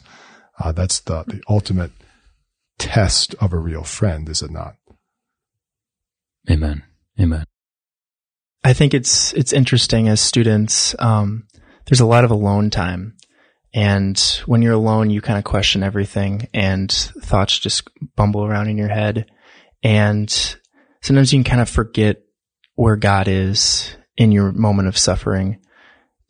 Uh, 0.60 0.72
that's 0.72 1.00
the 1.02 1.24
the 1.28 1.42
ultimate 1.50 1.92
test 2.78 3.36
of 3.36 3.54
a 3.54 3.58
real 3.58 3.84
friend, 3.84 4.30
is 4.30 4.42
it 4.42 4.52
not? 4.52 4.76
Amen. 6.50 6.84
Amen. 7.20 7.46
I 8.64 8.74
think 8.74 8.94
it's 8.94 9.34
it's 9.34 9.54
interesting 9.54 10.08
as 10.08 10.20
students. 10.22 10.96
Um, 11.00 11.48
there's 11.86 12.00
a 12.00 12.06
lot 12.06 12.24
of 12.24 12.32
alone 12.32 12.70
time, 12.70 13.16
and 13.76 14.18
when 14.46 14.62
you're 14.62 14.74
alone, 14.74 15.10
you 15.10 15.20
kind 15.20 15.38
of 15.38 15.44
question 15.44 15.84
everything, 15.84 16.48
and 16.54 16.90
thoughts 16.90 17.60
just 17.60 17.90
bumble 18.16 18.46
around 18.46 18.70
in 18.70 18.78
your 18.78 18.88
head, 18.88 19.30
and 19.84 20.32
sometimes 21.02 21.34
you 21.34 21.40
can 21.40 21.44
kind 21.44 21.62
of 21.62 21.70
forget 21.70 22.22
where 22.76 22.96
God 22.96 23.28
is 23.28 23.94
in 24.16 24.32
your 24.32 24.54
moment 24.54 24.88
of 24.88 24.98
suffering. 24.98 25.60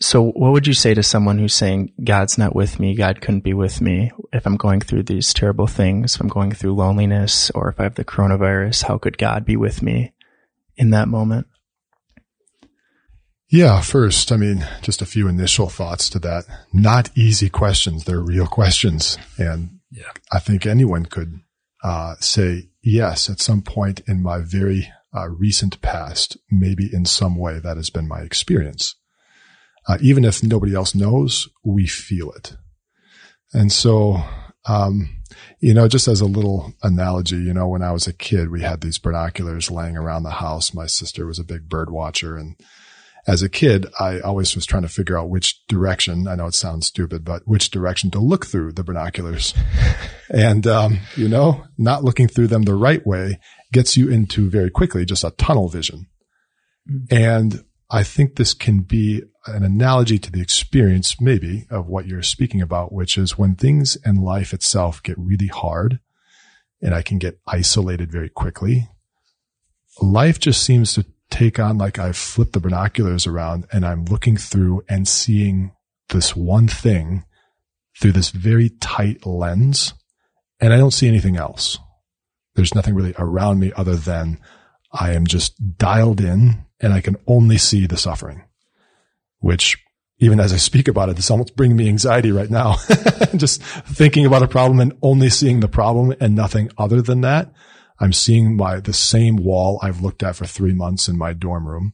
So, 0.01 0.31
what 0.31 0.53
would 0.53 0.65
you 0.65 0.73
say 0.73 0.95
to 0.95 1.03
someone 1.03 1.37
who's 1.37 1.53
saying, 1.53 1.93
God's 2.03 2.39
not 2.39 2.55
with 2.55 2.79
me, 2.79 2.95
God 2.95 3.21
couldn't 3.21 3.43
be 3.43 3.53
with 3.53 3.79
me 3.79 4.11
if 4.33 4.47
I'm 4.47 4.57
going 4.57 4.81
through 4.81 5.03
these 5.03 5.31
terrible 5.31 5.67
things, 5.67 6.15
if 6.15 6.21
I'm 6.21 6.27
going 6.27 6.51
through 6.51 6.73
loneliness, 6.73 7.51
or 7.51 7.69
if 7.69 7.79
I 7.79 7.83
have 7.83 7.95
the 7.95 8.03
coronavirus, 8.03 8.85
how 8.85 8.97
could 8.97 9.19
God 9.19 9.45
be 9.45 9.55
with 9.55 9.83
me 9.83 10.13
in 10.77 10.89
that 10.89 11.07
moment? 11.07 11.45
Yeah, 13.55 13.79
first, 13.79 14.33
I 14.33 14.35
mean, 14.35 14.67
just 14.81 15.01
a 15.01 15.05
few 15.05 15.29
initial 15.29 15.69
thoughts 15.69 16.09
to 16.09 16.19
that. 16.19 16.43
Not 16.73 17.09
easy 17.15 17.49
questions. 17.49 18.03
They're 18.03 18.19
real 18.19 18.47
questions. 18.47 19.17
And 19.37 19.79
yeah. 19.89 20.11
I 20.29 20.39
think 20.39 20.65
anyone 20.65 21.05
could 21.05 21.39
uh, 21.81 22.15
say, 22.19 22.67
yes, 22.83 23.29
at 23.29 23.39
some 23.39 23.61
point 23.61 24.01
in 24.09 24.21
my 24.21 24.39
very 24.39 24.91
uh, 25.15 25.29
recent 25.29 25.81
past, 25.81 26.35
maybe 26.51 26.89
in 26.91 27.05
some 27.05 27.37
way 27.37 27.59
that 27.59 27.77
has 27.77 27.89
been 27.89 28.09
my 28.09 28.19
experience. 28.19 28.95
Uh, 29.87 29.99
even 30.01 30.25
if 30.25 30.43
nobody 30.43 30.75
else 30.75 30.93
knows, 30.93 31.47
we 31.63 31.87
feel 31.87 32.31
it. 32.31 32.57
And 33.53 33.71
so, 33.71 34.21
um, 34.65 35.23
you 35.61 35.73
know, 35.73 35.87
just 35.87 36.09
as 36.09 36.19
a 36.19 36.25
little 36.25 36.73
analogy, 36.83 37.37
you 37.37 37.53
know, 37.53 37.69
when 37.69 37.83
I 37.83 37.93
was 37.93 38.05
a 38.05 38.11
kid, 38.11 38.49
we 38.49 38.63
had 38.63 38.81
these 38.81 38.97
binoculars 38.97 39.71
laying 39.71 39.95
around 39.95 40.23
the 40.23 40.31
house. 40.31 40.73
My 40.73 40.87
sister 40.87 41.25
was 41.25 41.39
a 41.39 41.45
big 41.45 41.69
bird 41.69 41.89
watcher 41.89 42.35
and 42.35 42.57
as 43.27 43.41
a 43.41 43.49
kid, 43.49 43.87
I 43.99 44.19
always 44.19 44.53
was 44.55 44.65
trying 44.65 44.83
to 44.83 44.89
figure 44.89 45.17
out 45.17 45.29
which 45.29 45.65
direction. 45.67 46.27
I 46.27 46.35
know 46.35 46.45
it 46.45 46.53
sounds 46.53 46.87
stupid, 46.87 47.25
but 47.25 47.41
which 47.45 47.71
direction 47.71 48.11
to 48.11 48.19
look 48.19 48.45
through 48.45 48.73
the 48.73 48.83
binoculars. 48.83 49.53
and, 50.29 50.67
um, 50.67 50.99
you 51.15 51.27
know, 51.27 51.63
not 51.77 52.03
looking 52.03 52.27
through 52.27 52.47
them 52.47 52.63
the 52.63 52.75
right 52.75 53.05
way 53.05 53.39
gets 53.73 53.97
you 53.97 54.09
into 54.09 54.49
very 54.49 54.69
quickly 54.69 55.05
just 55.05 55.23
a 55.23 55.31
tunnel 55.31 55.69
vision. 55.69 56.07
Mm-hmm. 56.89 57.15
And 57.15 57.65
I 57.89 58.03
think 58.03 58.35
this 58.35 58.53
can 58.53 58.81
be 58.81 59.23
an 59.47 59.63
analogy 59.63 60.19
to 60.19 60.31
the 60.31 60.41
experience, 60.41 61.19
maybe, 61.19 61.65
of 61.71 61.87
what 61.87 62.05
you're 62.05 62.23
speaking 62.23 62.61
about, 62.61 62.93
which 62.93 63.17
is 63.17 63.37
when 63.37 63.55
things 63.55 63.97
and 64.03 64.23
life 64.23 64.53
itself 64.53 65.01
get 65.01 65.17
really 65.17 65.47
hard 65.47 65.99
and 66.81 66.93
I 66.93 67.01
can 67.01 67.17
get 67.17 67.39
isolated 67.47 68.11
very 68.11 68.29
quickly. 68.29 68.89
Life 70.01 70.39
just 70.39 70.61
seems 70.61 70.93
to 70.93 71.05
take 71.29 71.59
on 71.59 71.77
like 71.77 71.99
I've 71.99 72.17
flipped 72.17 72.53
the 72.53 72.59
binoculars 72.59 73.27
around 73.27 73.65
and 73.71 73.85
I'm 73.85 74.05
looking 74.05 74.37
through 74.37 74.83
and 74.87 75.07
seeing 75.07 75.73
this 76.09 76.35
one 76.35 76.67
thing 76.67 77.25
through 77.99 78.11
this 78.11 78.29
very 78.29 78.69
tight 78.79 79.25
lens 79.25 79.93
and 80.59 80.73
I 80.73 80.77
don't 80.77 80.91
see 80.91 81.07
anything 81.07 81.37
else. 81.37 81.77
There's 82.55 82.75
nothing 82.75 82.95
really 82.95 83.13
around 83.17 83.59
me 83.59 83.73
other 83.75 83.95
than 83.95 84.39
I 84.91 85.13
am 85.13 85.27
just 85.27 85.77
dialed 85.77 86.21
in 86.21 86.65
and 86.79 86.93
I 86.93 87.01
can 87.01 87.17
only 87.27 87.57
see 87.57 87.85
the 87.85 87.97
suffering, 87.97 88.43
which 89.39 89.77
even 90.19 90.39
as 90.39 90.53
I 90.53 90.57
speak 90.57 90.87
about 90.87 91.09
it, 91.09 91.19
it's 91.19 91.29
almost 91.29 91.55
bringing 91.55 91.75
me 91.75 91.89
anxiety 91.89 92.31
right 92.31 92.49
now. 92.49 92.75
just 93.35 93.61
thinking 93.61 94.25
about 94.25 94.43
a 94.43 94.47
problem 94.47 94.79
and 94.79 94.97
only 95.01 95.29
seeing 95.29 95.59
the 95.59 95.67
problem 95.67 96.15
and 96.21 96.35
nothing 96.35 96.69
other 96.77 97.01
than 97.01 97.21
that. 97.21 97.51
I'm 97.99 98.13
seeing 98.13 98.57
my, 98.57 98.79
the 98.79 98.93
same 98.93 99.37
wall 99.37 99.79
I've 99.81 100.01
looked 100.01 100.23
at 100.23 100.35
for 100.35 100.45
three 100.45 100.73
months 100.73 101.07
in 101.07 101.17
my 101.17 101.33
dorm 101.33 101.67
room. 101.67 101.93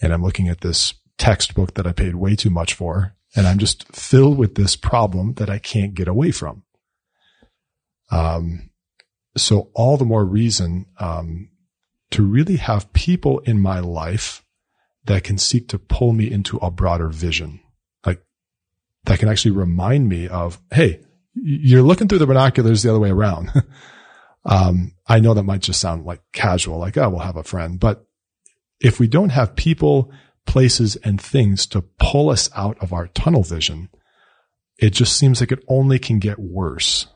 And 0.00 0.12
I'm 0.12 0.22
looking 0.22 0.48
at 0.48 0.60
this 0.60 0.94
textbook 1.18 1.74
that 1.74 1.86
I 1.86 1.92
paid 1.92 2.14
way 2.14 2.36
too 2.36 2.50
much 2.50 2.74
for. 2.74 3.14
And 3.34 3.46
I'm 3.46 3.58
just 3.58 3.86
filled 3.94 4.38
with 4.38 4.54
this 4.54 4.76
problem 4.76 5.34
that 5.34 5.50
I 5.50 5.58
can't 5.58 5.94
get 5.94 6.08
away 6.08 6.30
from. 6.30 6.62
Um, 8.10 8.70
so 9.36 9.70
all 9.74 9.96
the 9.96 10.04
more 10.04 10.24
reason, 10.24 10.86
um, 10.98 11.50
to 12.10 12.22
really 12.22 12.56
have 12.56 12.92
people 12.92 13.40
in 13.40 13.60
my 13.60 13.80
life 13.80 14.44
that 15.04 15.24
can 15.24 15.38
seek 15.38 15.68
to 15.68 15.78
pull 15.78 16.12
me 16.12 16.30
into 16.30 16.56
a 16.58 16.70
broader 16.70 17.08
vision. 17.08 17.60
Like 18.04 18.24
that 19.04 19.18
can 19.18 19.28
actually 19.28 19.50
remind 19.52 20.08
me 20.08 20.28
of, 20.28 20.60
Hey, 20.72 21.00
you're 21.34 21.82
looking 21.82 22.08
through 22.08 22.18
the 22.18 22.26
binoculars 22.26 22.82
the 22.82 22.90
other 22.90 23.00
way 23.00 23.10
around. 23.10 23.50
Um, 24.46 24.92
I 25.06 25.20
know 25.20 25.34
that 25.34 25.42
might 25.42 25.62
just 25.62 25.80
sound 25.80 26.04
like 26.04 26.20
casual, 26.32 26.78
like, 26.78 26.96
oh, 26.96 27.10
we'll 27.10 27.18
have 27.20 27.36
a 27.36 27.42
friend. 27.42 27.80
But 27.80 28.06
if 28.80 29.00
we 29.00 29.08
don't 29.08 29.30
have 29.30 29.56
people, 29.56 30.12
places 30.46 30.96
and 30.96 31.20
things 31.20 31.66
to 31.66 31.82
pull 31.98 32.30
us 32.30 32.48
out 32.54 32.78
of 32.80 32.92
our 32.92 33.08
tunnel 33.08 33.42
vision, 33.42 33.88
it 34.78 34.90
just 34.90 35.16
seems 35.16 35.40
like 35.40 35.52
it 35.52 35.64
only 35.68 35.98
can 35.98 36.18
get 36.18 36.38
worse. 36.38 37.06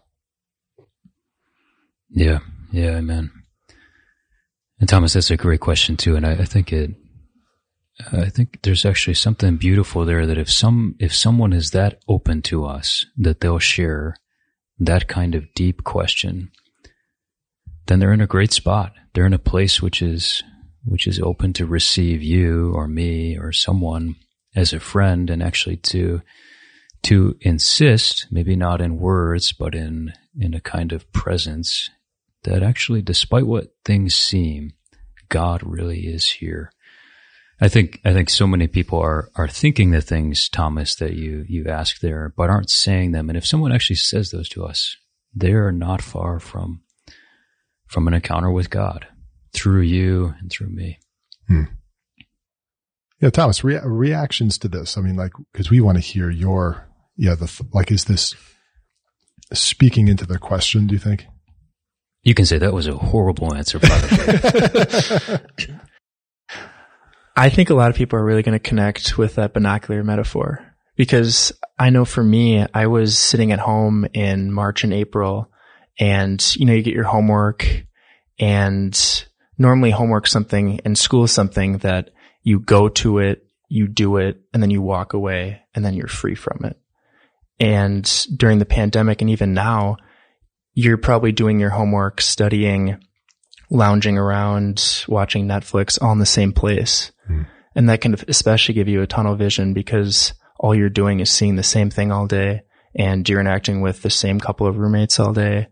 Yeah. 2.11 2.41
Yeah. 2.73 2.97
Amen. 2.97 3.31
And 4.81 4.89
Thomas, 4.89 5.13
that's 5.13 5.31
a 5.31 5.37
great 5.37 5.61
question 5.61 5.97
too. 5.97 6.17
And 6.17 6.27
I, 6.27 6.33
I 6.33 6.45
think 6.45 6.73
it, 6.73 6.91
I 8.13 8.31
think 8.31 8.63
there's 8.63 8.87
actually 8.87 9.15
something 9.15 9.57
beautiful 9.57 10.05
there 10.05 10.27
that 10.27 10.39
if 10.39 10.51
some, 10.51 10.97
if 10.99 11.15
someone 11.15 11.53
is 11.53 11.71
that 11.71 12.01
open 12.09 12.43
to 12.43 12.65
us, 12.65 13.05
that 13.19 13.41
they'll 13.41 13.59
share 13.59 14.17
that 14.79 15.07
kind 15.07 15.35
of 15.35 15.53
deep 15.55 15.85
question, 15.85 16.51
then 17.91 17.99
they're 17.99 18.13
in 18.13 18.21
a 18.21 18.27
great 18.27 18.53
spot. 18.53 18.93
They're 19.15 19.27
in 19.27 19.35
a 19.35 19.39
place 19.39 19.83
which 19.83 20.01
is 20.01 20.45
which 20.85 21.09
is 21.09 21.19
open 21.19 21.53
to 21.55 21.67
receive 21.67 22.23
you 22.23 22.73
or 22.73 22.87
me 22.87 23.37
or 23.37 23.51
someone 23.51 24.15
as 24.55 24.73
a 24.73 24.79
friend 24.79 25.29
and 25.29 25.43
actually 25.43 25.77
to 25.77 26.23
to 27.03 27.37
insist, 27.41 28.29
maybe 28.31 28.55
not 28.55 28.81
in 28.81 29.01
words, 29.01 29.53
but 29.53 29.75
in 29.75 30.13
in 30.39 30.55
a 30.55 30.61
kind 30.61 30.93
of 30.93 31.13
presence 31.13 31.91
that 32.45 32.63
actually 32.63 33.03
despite 33.03 33.45
what 33.45 33.75
things 33.85 34.15
seem, 34.15 34.73
God 35.29 35.61
really 35.65 36.07
is 36.07 36.29
here. 36.29 36.71
I 37.61 37.69
think 37.69 38.01
I 38.05 38.13
think 38.13 38.31
so 38.31 38.47
many 38.47 38.69
people 38.69 39.01
are 39.01 39.31
are 39.35 39.49
thinking 39.49 39.91
the 39.91 40.01
things, 40.01 40.49
Thomas, 40.49 40.95
that 40.95 41.15
you 41.15 41.45
you 41.49 41.67
ask 41.67 41.99
there, 41.99 42.33
but 42.37 42.51
aren't 42.51 42.71
saying 42.71 43.11
them. 43.11 43.29
And 43.29 43.37
if 43.37 43.45
someone 43.45 43.73
actually 43.73 43.97
says 43.97 44.31
those 44.31 44.49
to 44.51 44.65
us, 44.65 44.97
they 45.35 45.55
are 45.55 45.73
not 45.73 46.03
far 46.03 46.39
from 46.39 46.83
from 47.91 48.07
an 48.07 48.15
encounter 48.15 48.51
with 48.53 48.71
God 48.71 49.07
through 49.53 49.81
you 49.81 50.33
and 50.39 50.49
through 50.49 50.69
me. 50.69 51.01
Hmm. 51.49 51.65
Yeah, 53.21 53.31
Thomas, 53.31 53.65
re- 53.65 53.81
reactions 53.83 54.59
to 54.59 54.69
this. 54.69 54.97
I 54.97 55.01
mean, 55.01 55.17
like, 55.17 55.33
cause 55.53 55.71
we 55.71 55.81
want 55.81 55.99
to 55.99 56.03
hear 56.03 56.31
your, 56.31 56.89
yeah, 57.17 57.35
the, 57.35 57.53
like, 57.73 57.91
is 57.91 58.05
this 58.05 58.37
speaking 59.53 60.07
into 60.07 60.25
the 60.25 60.39
question, 60.39 60.87
do 60.87 60.95
you 60.95 61.01
think? 61.01 61.27
You 62.23 62.33
can 62.35 62.47
say 62.47 62.59
that 62.59 62.73
was 62.73 62.87
a 62.87 62.97
horrible 62.97 63.53
answer, 63.55 63.81
I 67.37 67.49
think 67.49 67.71
a 67.71 67.75
lot 67.75 67.91
of 67.91 67.97
people 67.97 68.19
are 68.19 68.25
really 68.25 68.43
going 68.43 68.59
to 68.59 68.69
connect 68.69 69.19
with 69.19 69.35
that 69.35 69.53
binocular 69.53 70.05
metaphor 70.05 70.65
because 70.97 71.53
I 71.79 71.91
know 71.91 72.05
for 72.05 72.23
me, 72.23 72.67
I 72.73 72.87
was 72.87 73.19
sitting 73.19 73.51
at 73.51 73.59
home 73.59 74.07
in 74.13 74.53
March 74.53 74.85
and 74.85 74.93
April 74.93 75.51
and 76.01 76.57
you 76.57 76.67
know 76.67 76.73
you 76.73 76.83
get 76.83 76.95
your 76.95 77.05
homework 77.05 77.85
and 78.41 79.25
normally 79.59 79.93
homework 79.93 80.27
something 80.27 80.81
and 80.85 80.99
school 80.99 81.25
is 81.25 81.33
something 81.33 81.79
that 81.79 82.11
you 82.43 82.59
go 82.59 82.89
to 82.89 83.19
it 83.19 83.47
you 83.71 83.87
do 83.87 84.17
it 84.17 84.41
and 84.53 84.63
then 84.63 84.71
you 84.71 84.83
walk 84.83 85.15
away 85.15 85.63
and 85.75 85.85
then 85.85 85.95
you're 85.95 86.09
free 86.09 86.35
from 86.35 86.65
it. 86.65 86.77
And 87.61 88.27
during 88.37 88.59
the 88.59 88.67
pandemic 88.67 89.23
and 89.23 89.31
even 89.31 89.55
now 89.55 89.97
you're 90.75 90.99
probably 90.99 91.33
doing 91.33 91.61
your 91.61 91.71
homework 91.71 92.21
studying 92.21 92.99
lounging 93.71 94.19
around 94.19 95.05
watching 95.07 95.47
netflix 95.47 96.03
all 96.03 96.13
in 96.13 96.19
the 96.19 96.27
same 96.27 96.53
place. 96.53 97.13
Mm. 97.31 97.47
and 97.77 97.89
that 97.89 98.01
can 98.01 98.17
especially 98.27 98.75
give 98.75 98.89
you 98.89 99.03
a 99.03 99.07
tunnel 99.07 99.37
vision 99.37 99.73
because 99.73 100.35
all 100.59 100.75
you're 100.75 100.91
doing 100.91 101.21
is 101.21 101.31
seeing 101.31 101.55
the 101.55 101.63
same 101.63 101.89
thing 101.89 102.11
all 102.11 102.27
day 102.27 102.63
and 102.97 103.29
you're 103.29 103.41
interacting 103.41 103.81
with 103.81 104.03
the 104.03 104.11
same 104.11 104.41
couple 104.41 104.67
of 104.67 104.79
roommates 104.79 105.21
all 105.21 105.33
day 105.33 105.69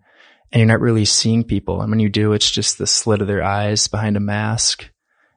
and 0.52 0.61
you're 0.61 0.67
not 0.67 0.81
really 0.81 1.05
seeing 1.05 1.45
people. 1.45 1.81
And 1.81 1.90
when 1.90 2.00
you 2.00 2.09
do, 2.09 2.33
it's 2.33 2.50
just 2.50 2.78
the 2.78 2.87
slit 2.87 3.21
of 3.21 3.26
their 3.26 3.43
eyes 3.43 3.88
behind 3.88 4.17
a 4.17 4.21
mask 4.21 4.90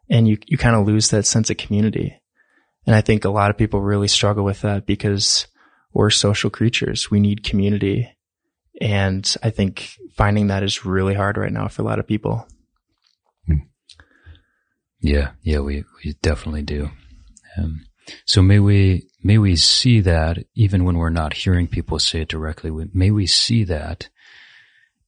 and 0.09 0.27
you, 0.27 0.37
you 0.45 0.57
kind 0.57 0.75
of 0.75 0.85
lose 0.85 1.09
that 1.09 1.25
sense 1.25 1.49
of 1.49 1.57
community. 1.57 2.21
And 2.85 2.95
I 2.95 3.01
think 3.01 3.25
a 3.25 3.29
lot 3.29 3.49
of 3.49 3.57
people 3.57 3.81
really 3.81 4.07
struggle 4.07 4.43
with 4.43 4.61
that 4.61 4.85
because 4.85 5.47
we're 5.93 6.09
social 6.09 6.49
creatures. 6.49 7.11
We 7.11 7.19
need 7.19 7.43
community. 7.43 8.17
And 8.79 9.35
I 9.43 9.51
think 9.51 9.97
finding 10.15 10.47
that 10.47 10.63
is 10.63 10.85
really 10.85 11.13
hard 11.13 11.37
right 11.37 11.51
now 11.51 11.67
for 11.67 11.81
a 11.81 11.85
lot 11.85 11.99
of 11.99 12.07
people. 12.07 12.47
Yeah. 15.01 15.31
Yeah. 15.41 15.59
We, 15.59 15.83
we 16.03 16.13
definitely 16.21 16.63
do. 16.63 16.89
Um, 17.57 17.85
so 18.25 18.41
may 18.41 18.59
we, 18.59 19.07
may 19.23 19.37
we 19.37 19.55
see 19.55 19.99
that 20.01 20.39
even 20.55 20.83
when 20.83 20.97
we're 20.97 21.09
not 21.09 21.33
hearing 21.33 21.67
people 21.67 21.99
say 21.99 22.21
it 22.21 22.27
directly, 22.27 22.71
may 22.93 23.11
we 23.11 23.27
see 23.27 23.63
that 23.65 24.09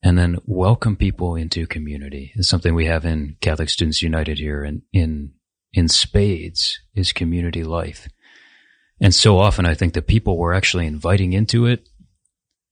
and 0.04 0.18
then 0.18 0.38
welcome 0.46 0.98
people 0.98 1.36
into 1.36 1.66
community. 1.66 2.34
It's 2.36 2.50
something 2.50 2.76
we 2.76 2.86
have 2.88 3.06
in 3.06 3.38
Catholic 3.40 3.70
Students 3.70 4.02
United 4.02 4.38
here 4.38 4.64
and 4.64 4.82
in, 4.92 5.32
in 5.72 5.88
spades 5.88 6.80
is 6.94 7.14
community 7.14 7.64
life. 7.64 8.10
And 9.00 9.16
so 9.16 9.40
often 9.40 9.66
I 9.66 9.74
think 9.74 9.94
the 9.94 10.02
people 10.02 10.38
we're 10.38 10.54
actually 10.54 10.88
inviting 10.88 11.32
into 11.32 11.66
it, 11.66 11.88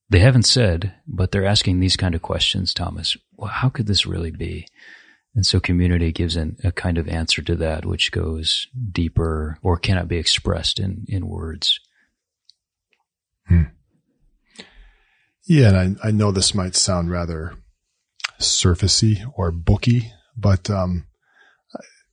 they 0.09 0.19
haven't 0.19 0.43
said, 0.43 0.93
but 1.07 1.31
they're 1.31 1.45
asking 1.45 1.79
these 1.79 1.95
kind 1.95 2.15
of 2.15 2.21
questions, 2.21 2.73
Thomas. 2.73 3.15
Well, 3.37 3.49
how 3.49 3.69
could 3.69 3.87
this 3.87 4.05
really 4.05 4.31
be? 4.31 4.67
And 5.33 5.45
so 5.45 5.61
community 5.61 6.11
gives 6.11 6.35
an, 6.35 6.57
a 6.65 6.73
kind 6.73 6.97
of 6.97 7.07
answer 7.07 7.41
to 7.43 7.55
that, 7.55 7.85
which 7.85 8.11
goes 8.11 8.67
deeper 8.91 9.57
or 9.61 9.77
cannot 9.77 10.09
be 10.09 10.17
expressed 10.17 10.79
in, 10.79 11.05
in 11.07 11.29
words. 11.29 11.79
Hmm. 13.47 13.63
Yeah, 15.47 15.69
and 15.69 15.99
I, 16.03 16.07
I 16.07 16.11
know 16.11 16.31
this 16.31 16.53
might 16.53 16.75
sound 16.75 17.11
rather 17.11 17.53
surfacey 18.39 19.23
or 19.35 19.51
booky, 19.51 20.11
but 20.37 20.69
um, 20.69 21.07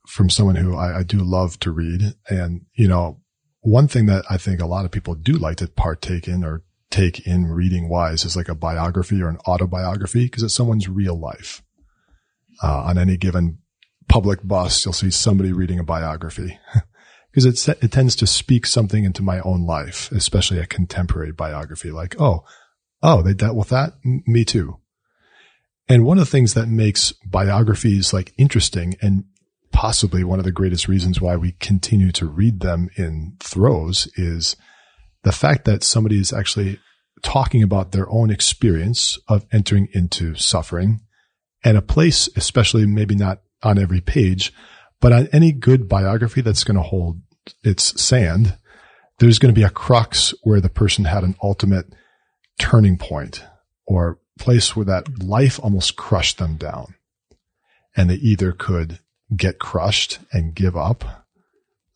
from 0.07 0.31
someone 0.31 0.57
who 0.57 0.77
I, 0.77 0.99
I 0.99 1.03
do 1.03 1.19
love 1.19 1.59
to 1.61 1.71
read, 1.71 2.15
and 2.29 2.63
you 2.75 2.89
know, 2.89 3.21
one 3.61 3.89
thing 3.89 4.07
that 4.07 4.25
I 4.31 4.39
think 4.39 4.61
a 4.61 4.67
lot 4.67 4.85
of 4.85 4.91
people 4.91 5.15
do 5.15 5.35
like 5.35 5.57
to 5.57 5.69
partake 5.69 6.27
in 6.27 6.45
or 6.45 6.63
take 6.91 7.27
in 7.27 7.47
reading 7.47 7.89
wise 7.89 8.25
is 8.25 8.37
like 8.37 8.49
a 8.49 8.55
biography 8.55 9.21
or 9.23 9.29
an 9.29 9.39
autobiography 9.47 10.25
because 10.25 10.43
it's 10.43 10.55
someone's 10.55 10.89
real 10.89 11.19
life. 11.19 11.63
Uh, 12.63 12.83
on 12.85 12.99
any 12.99 13.17
given 13.17 13.59
public 14.09 14.41
bus, 14.43 14.85
you'll 14.85 14.93
see 14.93 15.11
somebody 15.11 15.53
reading 15.53 15.79
a 15.79 15.85
biography 15.85 16.59
because 17.31 17.45
it, 17.45 17.77
it 17.83 17.93
tends 17.93 18.17
to 18.17 18.27
speak 18.27 18.67
something 18.67 19.05
into 19.05 19.23
my 19.23 19.39
own 19.41 19.65
life, 19.65 20.11
especially 20.13 20.59
a 20.59 20.67
contemporary 20.67 21.31
biography 21.31 21.91
like, 21.91 22.21
oh, 22.21 22.43
oh, 23.03 23.23
they 23.23 23.35
dealt 23.35 23.57
with 23.57 23.69
that. 23.69 23.95
Me 24.05 24.45
too. 24.45 24.79
And 25.89 26.05
one 26.05 26.19
of 26.19 26.27
the 26.27 26.31
things 26.31 26.55
that 26.55 26.69
makes 26.69 27.13
biographies 27.25 28.13
like 28.13 28.35
interesting 28.37 28.95
and 29.01 29.25
possibly 29.73 30.25
one 30.25 30.39
of 30.39 30.45
the 30.45 30.53
greatest 30.53 30.89
reasons 30.89 31.21
why 31.21 31.37
we 31.37 31.53
continue 31.53 32.13
to 32.13 32.27
read 32.27 32.61
them 32.61 32.89
in 32.97 33.37
throes 33.41 34.09
is 34.17 34.57
the 35.23 35.33
fact 35.33 35.65
that 35.65 35.83
somebody 35.83 36.19
is 36.19 36.33
actually 36.33 36.79
talking 37.23 37.63
about 37.63 37.93
their 37.93 38.09
own 38.11 38.31
experience 38.31 39.19
of 39.29 39.47
entering 39.53 39.89
into 39.93 40.35
suffering 40.35 41.01
and 41.65 41.77
a 41.77 41.83
place, 41.83 42.29
especially 42.37 42.87
maybe 42.87 43.15
not 43.15 43.41
on 43.63 43.79
every 43.79 44.01
page, 44.01 44.53
but 45.01 45.13
on 45.13 45.29
any 45.33 45.53
good 45.53 45.89
biography 45.89 46.41
that's 46.41 46.65
going 46.65 46.77
to 46.77 46.83
hold 46.83 47.21
its 47.63 48.01
sand, 48.01 48.57
there's 49.19 49.39
going 49.39 49.53
to 49.53 49.59
be 49.59 49.65
a 49.65 49.71
crux 49.71 50.35
where 50.43 50.61
the 50.61 50.69
person 50.69 51.05
had 51.05 51.25
an 51.25 51.35
ultimate 51.43 51.87
turning 52.59 52.99
point 52.99 53.45
or 53.87 54.19
place 54.39 54.77
where 54.77 54.85
that 54.87 55.23
life 55.23 55.59
almost 55.63 55.97
crushed 55.97 56.39
them 56.39 56.57
down. 56.57 56.95
And 57.97 58.11
they 58.11 58.15
either 58.15 58.53
could 58.53 59.01
get 59.37 59.59
crushed 59.59 60.21
and 60.33 60.55
give 60.55 60.77
up. 60.77 61.27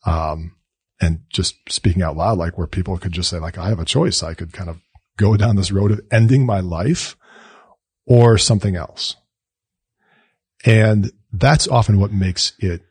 Um, 0.05 0.55
and 0.99 1.21
just 1.29 1.55
speaking 1.69 2.01
out 2.01 2.17
loud, 2.17 2.37
like 2.37 2.57
where 2.57 2.67
people 2.67 2.97
could 2.97 3.11
just 3.11 3.29
say, 3.29 3.39
like, 3.39 3.57
I 3.57 3.69
have 3.69 3.79
a 3.79 3.85
choice. 3.85 4.21
I 4.23 4.33
could 4.33 4.53
kind 4.53 4.69
of 4.69 4.79
go 5.17 5.35
down 5.37 5.55
this 5.55 5.71
road 5.71 5.91
of 5.91 6.01
ending 6.11 6.45
my 6.45 6.59
life 6.59 7.15
or 8.05 8.37
something 8.37 8.75
else. 8.75 9.15
And 10.65 11.11
that's 11.31 11.67
often 11.67 11.99
what 11.99 12.11
makes 12.11 12.53
it 12.59 12.81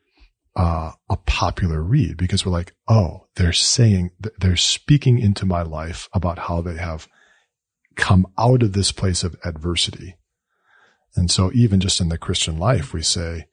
uh, 0.56 0.92
a 1.08 1.16
popular 1.16 1.82
read 1.82 2.16
because 2.16 2.44
we're 2.44 2.52
like, 2.52 2.74
oh, 2.88 3.26
they're 3.36 3.52
saying, 3.52 4.10
they're 4.38 4.56
speaking 4.56 5.18
into 5.18 5.46
my 5.46 5.62
life 5.62 6.08
about 6.12 6.38
how 6.38 6.60
they 6.60 6.76
have 6.76 7.08
come 7.96 8.26
out 8.38 8.62
of 8.62 8.72
this 8.72 8.92
place 8.92 9.24
of 9.24 9.36
adversity. 9.44 10.16
And 11.14 11.30
so 11.30 11.50
even 11.52 11.80
just 11.80 12.00
in 12.00 12.08
the 12.08 12.18
Christian 12.18 12.58
life, 12.58 12.92
we 12.92 13.02
say, 13.02 13.46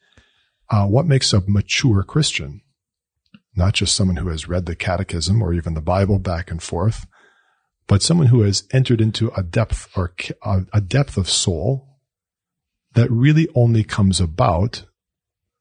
uh, 0.69 0.85
what 0.85 1.05
makes 1.05 1.33
a 1.33 1.43
mature 1.47 2.03
Christian? 2.03 2.61
Not 3.55 3.73
just 3.73 3.95
someone 3.95 4.17
who 4.17 4.29
has 4.29 4.47
read 4.47 4.65
the 4.65 4.75
catechism 4.75 5.41
or 5.41 5.53
even 5.53 5.73
the 5.73 5.81
Bible 5.81 6.19
back 6.19 6.51
and 6.51 6.61
forth, 6.61 7.05
but 7.87 8.03
someone 8.03 8.27
who 8.27 8.41
has 8.41 8.63
entered 8.71 9.01
into 9.01 9.31
a 9.35 9.43
depth 9.43 9.89
or 9.97 10.13
a 10.45 10.79
depth 10.79 11.17
of 11.17 11.27
soul 11.29 11.97
that 12.93 13.09
really 13.11 13.47
only 13.55 13.83
comes 13.83 14.21
about 14.21 14.85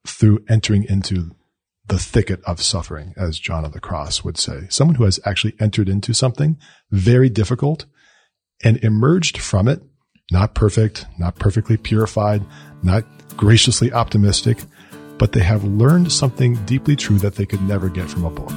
through 0.07 0.45
entering 0.49 0.85
into 0.85 1.35
the 1.87 1.99
thicket 1.99 2.41
of 2.45 2.63
suffering, 2.63 3.15
as 3.17 3.39
John 3.39 3.65
of 3.65 3.73
the 3.73 3.81
Cross 3.81 4.23
would 4.23 4.37
say. 4.37 4.67
Someone 4.69 4.97
who 4.97 5.05
has 5.05 5.19
actually 5.25 5.55
entered 5.59 5.89
into 5.89 6.13
something 6.13 6.59
very 6.91 7.31
difficult 7.31 7.87
and 8.63 8.77
emerged 8.79 9.39
from 9.39 9.69
it, 9.69 9.83
not 10.31 10.55
perfect, 10.55 11.07
not 11.19 11.37
perfectly 11.37 11.77
purified, 11.77 12.43
not 12.83 13.05
graciously 13.37 13.93
optimistic, 13.93 14.59
but 15.19 15.33
they 15.33 15.41
have 15.41 15.65
learned 15.65 16.13
something 16.13 16.55
deeply 16.65 16.97
true 16.97 17.19
that 17.19 17.35
they 17.37 17.47
could 17.47 17.63
never 17.63 17.89
get 17.89 18.09
from 18.09 18.25
a 18.25 18.31
book. 18.31 18.53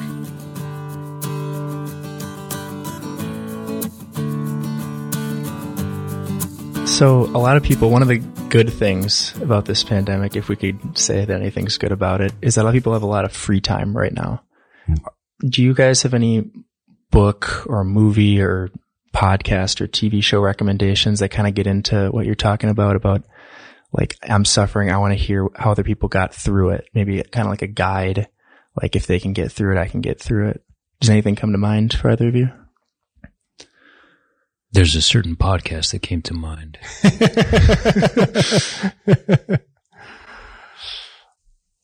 So, 6.88 7.22
a 7.36 7.40
lot 7.40 7.58
of 7.58 7.64
people, 7.64 7.90
one 7.90 8.04
of 8.04 8.10
the 8.10 8.20
good 8.50 8.72
things 8.72 9.36
about 9.42 9.66
this 9.66 9.84
pandemic, 9.84 10.36
if 10.36 10.50
we 10.50 10.56
could 10.56 10.98
say 10.98 11.26
that 11.26 11.42
anything's 11.42 11.78
good 11.80 11.92
about 11.92 12.22
it, 12.22 12.32
is 12.42 12.56
that 12.56 12.62
a 12.62 12.66
lot 12.66 12.70
of 12.70 12.74
people 12.76 12.94
have 12.94 13.02
a 13.02 13.08
lot 13.08 13.26
of 13.26 13.32
free 13.32 13.62
time 13.62 13.98
right 13.98 14.14
now. 14.14 14.44
Hmm. 14.86 14.96
Do 15.48 15.64
you 15.64 15.74
guys 15.74 16.04
have 16.04 16.14
any 16.14 16.52
book 17.10 17.66
or 17.66 17.84
movie 17.84 18.40
or 18.42 18.70
podcast 19.14 19.82
or 19.82 19.88
TV 19.88 20.24
show 20.24 20.40
recommendations 20.40 21.20
that 21.20 21.30
kind 21.30 21.48
of 21.48 21.54
get 21.54 21.68
into 21.68 22.10
what 22.10 22.26
you're 22.26 22.36
talking 22.36 22.70
about, 22.70 22.96
about 22.96 23.24
like 23.92 24.18
I'm 24.24 24.46
suffering. 24.46 24.90
I 24.90 24.98
want 24.98 25.18
to 25.18 25.24
hear 25.24 25.48
how 25.56 25.72
other 25.72 25.84
people 25.84 26.10
got 26.10 26.34
through 26.34 26.72
it. 26.72 26.90
Maybe 26.94 27.22
kind 27.24 27.46
of 27.46 27.52
like 27.52 27.62
a 27.62 27.68
guide. 27.68 28.28
Like 28.82 28.96
if 28.96 29.06
they 29.06 29.20
can 29.20 29.34
get 29.34 29.52
through 29.52 29.76
it, 29.76 29.80
I 29.80 29.88
can 29.88 30.02
get 30.02 30.20
through 30.20 30.50
it. 30.50 30.64
Does 31.00 31.10
anything 31.10 31.36
come 31.36 31.52
to 31.52 31.58
mind 31.58 31.94
for 31.94 32.12
either 32.12 32.28
of 32.28 32.36
you? 32.36 32.50
There's 34.72 34.96
a 34.96 35.02
certain 35.02 35.36
podcast 35.36 35.92
that 35.92 36.02
came 36.02 36.22
to 36.22 36.34
mind. 36.34 36.78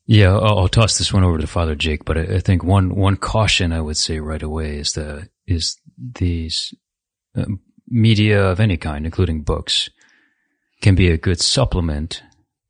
yeah, 0.06 0.32
I'll, 0.32 0.60
I'll, 0.60 0.68
toss 0.70 0.98
this 0.98 1.12
one 1.12 1.26
over 1.26 1.38
to 1.38 1.48
Father 1.48 1.76
Jake, 1.76 2.06
but 2.06 2.18
I, 2.18 2.36
I, 2.36 2.40
think 2.40 2.64
one 2.64 2.96
one 2.96 3.18
caution 3.18 3.74
I 3.74 3.82
would 3.82 3.98
say 3.98 4.22
right 4.22 4.42
away 4.42 4.78
is 4.78 4.94
the 4.94 5.28
is 5.46 5.78
these 5.98 6.74
media 7.88 8.44
of 8.44 8.60
any 8.60 8.78
kind, 8.78 9.06
including 9.06 9.42
books, 9.42 9.90
can 10.82 10.96
be 10.96 11.10
a 11.10 11.18
good 11.18 11.40
supplement, 11.40 12.22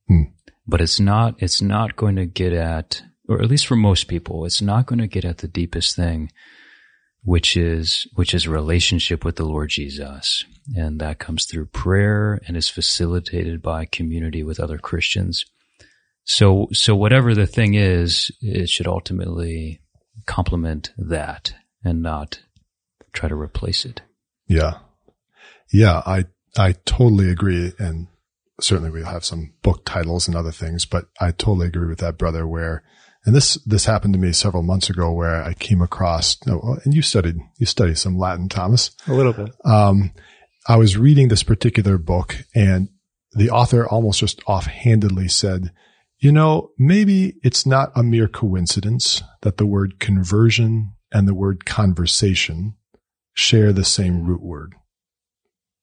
hmm. 0.07 0.23
but 0.67 0.81
it's 0.81 0.99
not, 0.99 1.35
it's 1.39 1.61
not 1.61 1.95
going 1.95 2.15
to 2.15 2.25
get 2.25 2.53
at, 2.53 3.01
or 3.27 3.41
at 3.41 3.49
least 3.49 3.67
for 3.67 3.75
most 3.75 4.07
people, 4.07 4.45
it's 4.45 4.61
not 4.61 4.85
going 4.85 4.99
to 4.99 5.07
get 5.07 5.25
at 5.25 5.39
the 5.39 5.47
deepest 5.47 5.95
thing, 5.95 6.31
which 7.23 7.57
is, 7.57 8.07
which 8.13 8.33
is 8.33 8.47
relationship 8.47 9.25
with 9.25 9.35
the 9.35 9.45
Lord 9.45 9.69
Jesus. 9.69 10.45
And 10.75 10.99
that 10.99 11.19
comes 11.19 11.45
through 11.45 11.67
prayer 11.67 12.39
and 12.47 12.55
is 12.55 12.69
facilitated 12.69 13.61
by 13.61 13.85
community 13.85 14.43
with 14.43 14.59
other 14.59 14.77
Christians. 14.77 15.45
So, 16.23 16.67
so 16.73 16.95
whatever 16.95 17.33
the 17.33 17.47
thing 17.47 17.73
is, 17.73 18.31
it 18.41 18.69
should 18.69 18.87
ultimately 18.87 19.81
complement 20.25 20.91
that 20.97 21.53
and 21.83 22.01
not 22.01 22.39
try 23.13 23.29
to 23.29 23.35
replace 23.35 23.85
it. 23.85 24.01
Yeah. 24.47 24.79
Yeah. 25.71 26.01
I 26.05 26.25
I 26.57 26.73
totally 26.85 27.29
agree. 27.29 27.73
And 27.79 28.07
certainly 28.59 28.89
we 28.89 29.03
have 29.03 29.23
some 29.23 29.53
book 29.61 29.85
titles 29.85 30.27
and 30.27 30.35
other 30.35 30.51
things, 30.51 30.85
but 30.85 31.05
I 31.21 31.31
totally 31.31 31.67
agree 31.67 31.87
with 31.87 31.99
that 31.99 32.17
brother 32.17 32.47
where, 32.47 32.83
and 33.25 33.35
this, 33.35 33.55
this 33.65 33.85
happened 33.85 34.13
to 34.13 34.19
me 34.19 34.31
several 34.31 34.63
months 34.63 34.89
ago 34.89 35.11
where 35.11 35.43
I 35.43 35.53
came 35.53 35.81
across, 35.81 36.37
and 36.45 36.93
you 36.93 37.01
studied, 37.01 37.35
you 37.57 37.65
studied 37.65 37.97
some 37.97 38.17
Latin, 38.17 38.49
Thomas. 38.49 38.91
A 39.07 39.13
little 39.13 39.33
bit. 39.33 39.51
Um, 39.65 40.13
I 40.67 40.77
was 40.77 40.97
reading 40.97 41.27
this 41.27 41.43
particular 41.43 41.97
book 41.97 42.37
and 42.55 42.89
the 43.33 43.49
author 43.49 43.87
almost 43.87 44.19
just 44.19 44.41
offhandedly 44.47 45.27
said, 45.27 45.71
you 46.19 46.31
know, 46.31 46.71
maybe 46.77 47.35
it's 47.43 47.65
not 47.65 47.91
a 47.95 48.01
mere 48.01 48.27
coincidence 48.27 49.21
that 49.41 49.57
the 49.57 49.65
word 49.65 49.99
conversion 49.99 50.93
and 51.11 51.27
the 51.27 51.35
word 51.35 51.65
conversation 51.65 52.75
share 53.37 53.71
the 53.71 53.85
same 53.85 54.25
root 54.25 54.41
word. 54.41 54.73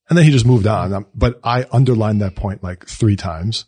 And 0.08 0.18
then 0.18 0.24
he 0.24 0.32
just 0.32 0.46
moved 0.46 0.66
on. 0.66 0.92
Um, 0.92 1.06
but 1.14 1.40
I 1.42 1.66
underlined 1.72 2.20
that 2.20 2.34
point 2.34 2.62
like 2.62 2.86
three 2.86 3.16
times 3.16 3.64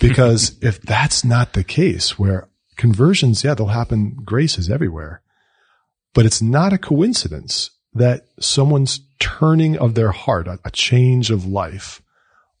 because 0.00 0.56
if 0.62 0.80
that's 0.82 1.24
not 1.24 1.54
the 1.54 1.64
case 1.64 2.18
where 2.18 2.48
conversions, 2.76 3.42
yeah, 3.42 3.54
they'll 3.54 3.66
happen. 3.68 4.18
Grace 4.24 4.58
is 4.58 4.70
everywhere, 4.70 5.22
but 6.14 6.26
it's 6.26 6.42
not 6.42 6.72
a 6.72 6.78
coincidence 6.78 7.70
that 7.94 8.26
someone's 8.38 9.00
turning 9.18 9.76
of 9.78 9.94
their 9.94 10.12
heart, 10.12 10.46
a, 10.46 10.58
a 10.64 10.70
change 10.70 11.30
of 11.30 11.46
life 11.46 12.02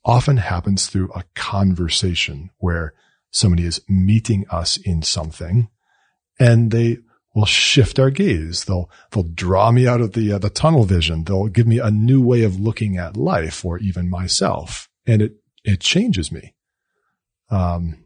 often 0.04 0.38
happens 0.38 0.86
through 0.86 1.10
a 1.12 1.24
conversation 1.34 2.50
where 2.58 2.94
somebody 3.30 3.64
is 3.64 3.80
meeting 3.88 4.44
us 4.50 4.76
in 4.76 5.02
something 5.02 5.68
and 6.40 6.70
they 6.70 6.98
will 7.34 7.46
shift 7.46 7.98
our 7.98 8.10
gaze. 8.10 8.64
They'll, 8.64 8.90
they'll 9.10 9.22
draw 9.22 9.70
me 9.70 9.86
out 9.86 10.00
of 10.00 10.12
the, 10.12 10.32
uh, 10.32 10.38
the 10.38 10.50
tunnel 10.50 10.84
vision. 10.84 11.24
They'll 11.24 11.48
give 11.48 11.66
me 11.66 11.78
a 11.78 11.90
new 11.90 12.20
way 12.20 12.42
of 12.42 12.60
looking 12.60 12.96
at 12.96 13.16
life 13.16 13.64
or 13.64 13.78
even 13.78 14.10
myself. 14.10 14.88
And 15.06 15.22
it, 15.22 15.36
it 15.64 15.80
changes 15.80 16.30
me. 16.30 16.54
Um, 17.50 18.04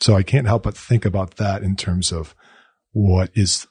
so 0.00 0.16
I 0.16 0.22
can't 0.22 0.46
help 0.46 0.64
but 0.64 0.76
think 0.76 1.04
about 1.04 1.36
that 1.36 1.62
in 1.62 1.76
terms 1.76 2.12
of 2.12 2.34
what 2.92 3.30
is 3.34 3.66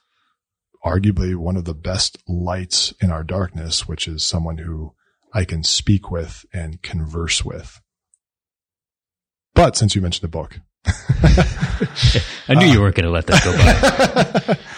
arguably 0.84 1.36
one 1.36 1.56
of 1.56 1.64
the 1.64 1.74
best 1.74 2.18
lights 2.28 2.92
in 3.00 3.10
our 3.10 3.22
darkness, 3.22 3.86
which 3.86 4.08
is 4.08 4.24
someone 4.24 4.58
who 4.58 4.94
I 5.32 5.44
can 5.44 5.62
speak 5.62 6.10
with 6.10 6.44
and 6.52 6.82
converse 6.82 7.44
with. 7.44 7.80
But 9.54 9.76
since 9.76 9.94
you 9.94 10.02
mentioned 10.02 10.24
the 10.24 10.28
book, 10.28 10.58
I 12.48 12.54
knew 12.54 12.66
you 12.66 12.80
weren't 12.80 12.96
going 12.96 13.04
to 13.04 13.10
let 13.10 13.26
that 13.26 13.44
go 13.44 13.52
by. 13.56 14.58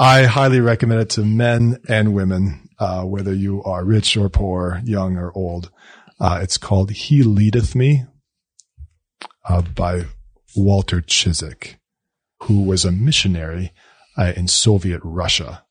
I 0.00 0.26
highly 0.26 0.60
recommend 0.60 1.00
it 1.00 1.10
to 1.10 1.24
men 1.24 1.78
and 1.88 2.14
women, 2.14 2.68
uh, 2.78 3.02
whether 3.02 3.34
you 3.34 3.64
are 3.64 3.84
rich 3.84 4.16
or 4.16 4.28
poor, 4.28 4.80
young 4.84 5.16
or 5.16 5.32
old. 5.34 5.72
Uh, 6.20 6.38
it's 6.40 6.56
called 6.56 6.92
He 6.92 7.24
Leadeth 7.24 7.74
Me 7.74 8.04
uh, 9.48 9.62
by 9.62 10.04
Walter 10.54 11.00
Ciszek, 11.00 11.78
who 12.42 12.62
was 12.62 12.84
a 12.84 12.92
missionary 12.92 13.72
uh, 14.16 14.32
in 14.36 14.46
Soviet 14.46 15.00
Russia 15.02 15.64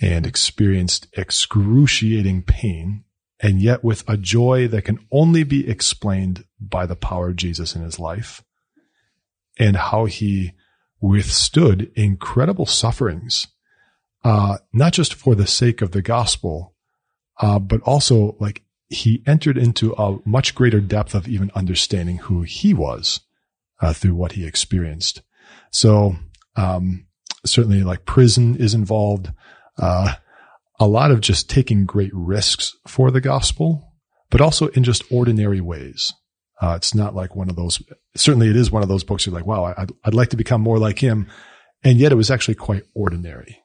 and 0.00 0.26
experienced 0.26 1.08
excruciating 1.12 2.44
pain, 2.44 3.04
and 3.40 3.60
yet 3.60 3.84
with 3.84 4.08
a 4.08 4.16
joy 4.16 4.66
that 4.68 4.86
can 4.86 5.06
only 5.12 5.44
be 5.44 5.68
explained 5.68 6.46
by 6.58 6.86
the 6.86 6.96
power 6.96 7.28
of 7.28 7.36
Jesus 7.36 7.76
in 7.76 7.82
his 7.82 7.98
life 7.98 8.42
and 9.58 9.76
how 9.76 10.06
he 10.06 10.52
withstood 11.04 11.92
incredible 11.94 12.64
sufferings, 12.64 13.48
uh, 14.24 14.56
not 14.72 14.94
just 14.94 15.12
for 15.12 15.34
the 15.34 15.46
sake 15.46 15.82
of 15.82 15.90
the 15.90 16.00
gospel, 16.00 16.74
uh, 17.40 17.58
but 17.58 17.82
also 17.82 18.34
like 18.40 18.62
he 18.88 19.22
entered 19.26 19.58
into 19.58 19.92
a 19.94 20.16
much 20.24 20.54
greater 20.54 20.80
depth 20.80 21.14
of 21.14 21.28
even 21.28 21.50
understanding 21.54 22.16
who 22.18 22.40
he 22.40 22.72
was 22.72 23.20
uh, 23.82 23.92
through 23.92 24.14
what 24.14 24.32
he 24.32 24.46
experienced. 24.46 25.20
So, 25.70 26.16
um, 26.56 27.06
certainly 27.44 27.82
like 27.82 28.06
prison 28.06 28.56
is 28.56 28.72
involved. 28.72 29.30
Uh, 29.76 30.14
a 30.80 30.86
lot 30.86 31.10
of 31.10 31.20
just 31.20 31.50
taking 31.50 31.84
great 31.84 32.12
risks 32.14 32.74
for 32.88 33.10
the 33.10 33.20
gospel, 33.20 33.92
but 34.30 34.40
also 34.40 34.68
in 34.68 34.84
just 34.84 35.04
ordinary 35.12 35.60
ways. 35.60 36.14
Uh, 36.60 36.74
it's 36.76 36.94
not 36.94 37.14
like 37.14 37.34
one 37.34 37.50
of 37.50 37.56
those, 37.56 37.82
certainly 38.16 38.48
it 38.48 38.56
is 38.56 38.70
one 38.70 38.82
of 38.82 38.88
those 38.88 39.04
books 39.04 39.26
you're 39.26 39.34
like, 39.34 39.46
wow, 39.46 39.74
I'd, 39.76 39.90
I'd 40.04 40.14
like 40.14 40.30
to 40.30 40.36
become 40.36 40.60
more 40.60 40.78
like 40.78 40.98
him. 40.98 41.28
And 41.82 41.98
yet 41.98 42.12
it 42.12 42.16
was 42.16 42.30
actually 42.30 42.54
quite 42.54 42.84
ordinary. 42.94 43.62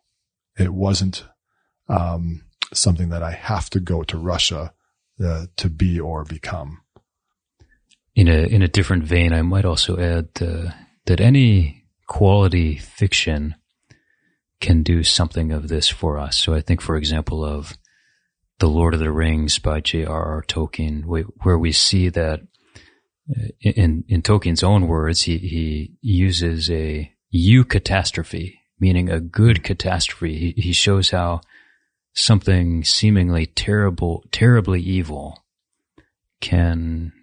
It 0.58 0.74
wasn't, 0.74 1.24
um, 1.88 2.44
something 2.74 3.10
that 3.10 3.24
I 3.24 3.32
have 3.32 3.70
to 3.72 3.80
go 3.80 4.04
to 4.04 4.18
Russia 4.18 4.74
uh, 5.24 5.48
to 5.58 5.70
be 5.70 6.00
or 6.00 6.24
become. 6.24 6.82
In 8.16 8.28
a 8.28 8.48
in 8.48 8.62
a 8.62 8.68
different 8.68 9.04
vein, 9.04 9.34
I 9.34 9.42
might 9.42 9.66
also 9.66 9.98
add 9.98 10.30
uh, 10.42 10.72
that 11.06 11.22
any 11.22 11.86
quality 12.08 12.76
fiction 12.76 13.56
can 14.60 14.84
do 14.84 15.04
something 15.04 15.52
of 15.52 15.70
this 15.70 15.88
for 15.88 16.18
us. 16.18 16.38
So 16.38 16.54
I 16.54 16.62
think, 16.62 16.82
for 16.82 16.98
example, 16.98 17.46
of 17.46 17.78
The 18.60 18.68
Lord 18.68 18.94
of 18.94 19.00
the 19.00 19.12
Rings 19.12 19.58
by 19.58 19.80
J.R.R. 19.80 20.44
Tolkien, 20.48 21.04
where 21.06 21.58
we 21.58 21.72
see 21.72 22.10
that 22.10 22.42
in, 23.62 24.04
in 24.08 24.22
Tolkien's 24.22 24.64
own 24.64 24.88
words, 24.88 25.24
he, 25.24 25.38
he 25.38 25.94
uses 26.02 26.70
a 26.70 27.12
eucatastrophe, 27.34 28.56
meaning 28.80 29.10
a 29.10 29.20
good 29.20 29.64
catastrophe. 29.64 30.54
He, 30.56 30.62
he 30.62 30.74
shows 30.74 31.12
how 31.12 31.42
something 32.14 32.84
seemingly 32.84 33.46
terrible, 33.46 34.24
terribly 34.32 34.82
evil 34.82 35.44
can, 36.42 37.14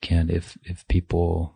can, 0.00 0.30
if, 0.30 0.58
if 0.64 0.86
people, 0.88 1.54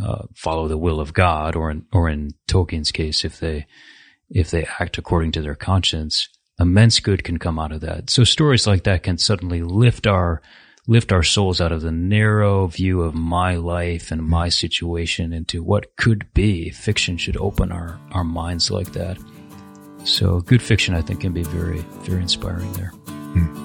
uh, 0.00 0.24
follow 0.34 0.68
the 0.68 0.78
will 0.78 1.00
of 1.00 1.12
God 1.12 1.56
or 1.56 1.70
in, 1.70 1.86
or 1.92 2.08
in 2.08 2.34
Tolkien's 2.46 2.92
case, 2.92 3.24
if 3.24 3.40
they, 3.40 3.66
if 4.30 4.50
they 4.50 4.66
act 4.78 4.98
according 4.98 5.32
to 5.32 5.42
their 5.42 5.54
conscience, 5.54 6.28
immense 6.60 7.00
good 7.00 7.24
can 7.24 7.38
come 7.38 7.58
out 7.58 7.72
of 7.72 7.80
that. 7.80 8.10
So 8.10 8.24
stories 8.24 8.66
like 8.66 8.84
that 8.84 9.02
can 9.02 9.18
suddenly 9.18 9.62
lift 9.62 10.06
our, 10.06 10.42
lift 10.88 11.12
our 11.12 11.22
souls 11.22 11.60
out 11.60 11.70
of 11.70 11.82
the 11.82 11.92
narrow 11.92 12.66
view 12.66 13.02
of 13.02 13.14
my 13.14 13.54
life 13.56 14.10
and 14.10 14.26
my 14.26 14.48
situation 14.48 15.34
into 15.34 15.62
what 15.62 15.94
could 15.96 16.32
be. 16.32 16.70
Fiction 16.70 17.18
should 17.18 17.36
open 17.36 17.70
our, 17.70 18.00
our 18.12 18.24
minds 18.24 18.70
like 18.70 18.92
that. 18.92 19.18
So 20.04 20.40
good 20.40 20.62
fiction, 20.62 20.94
I 20.94 21.02
think, 21.02 21.20
can 21.20 21.34
be 21.34 21.42
very, 21.42 21.80
very 22.04 22.22
inspiring 22.22 22.72
there. 22.72 22.88
Hmm. 22.88 23.64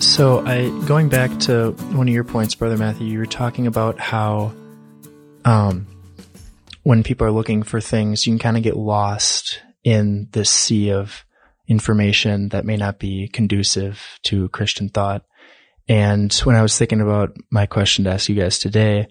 So 0.00 0.44
I 0.44 0.70
going 0.88 1.08
back 1.08 1.38
to 1.40 1.70
one 1.92 2.08
of 2.08 2.14
your 2.14 2.24
points, 2.24 2.56
brother 2.56 2.76
Matthew, 2.76 3.06
you 3.06 3.20
were 3.20 3.26
talking 3.26 3.68
about 3.68 4.00
how 4.00 4.52
um, 5.44 5.86
when 6.82 7.04
people 7.04 7.24
are 7.24 7.30
looking 7.30 7.62
for 7.62 7.80
things, 7.80 8.26
you 8.26 8.32
can 8.32 8.40
kind 8.40 8.56
of 8.56 8.64
get 8.64 8.76
lost 8.76 9.60
in 9.84 10.28
this 10.32 10.50
sea 10.50 10.92
of 10.92 11.24
information 11.66 12.48
that 12.50 12.64
may 12.64 12.76
not 12.76 12.98
be 12.98 13.28
conducive 13.28 14.18
to 14.22 14.48
Christian 14.48 14.88
thought. 14.88 15.24
And 15.88 16.32
when 16.44 16.56
I 16.56 16.62
was 16.62 16.76
thinking 16.76 17.00
about 17.00 17.36
my 17.50 17.66
question 17.66 18.04
to 18.04 18.10
ask 18.12 18.28
you 18.28 18.34
guys 18.34 18.58
today, 18.58 19.08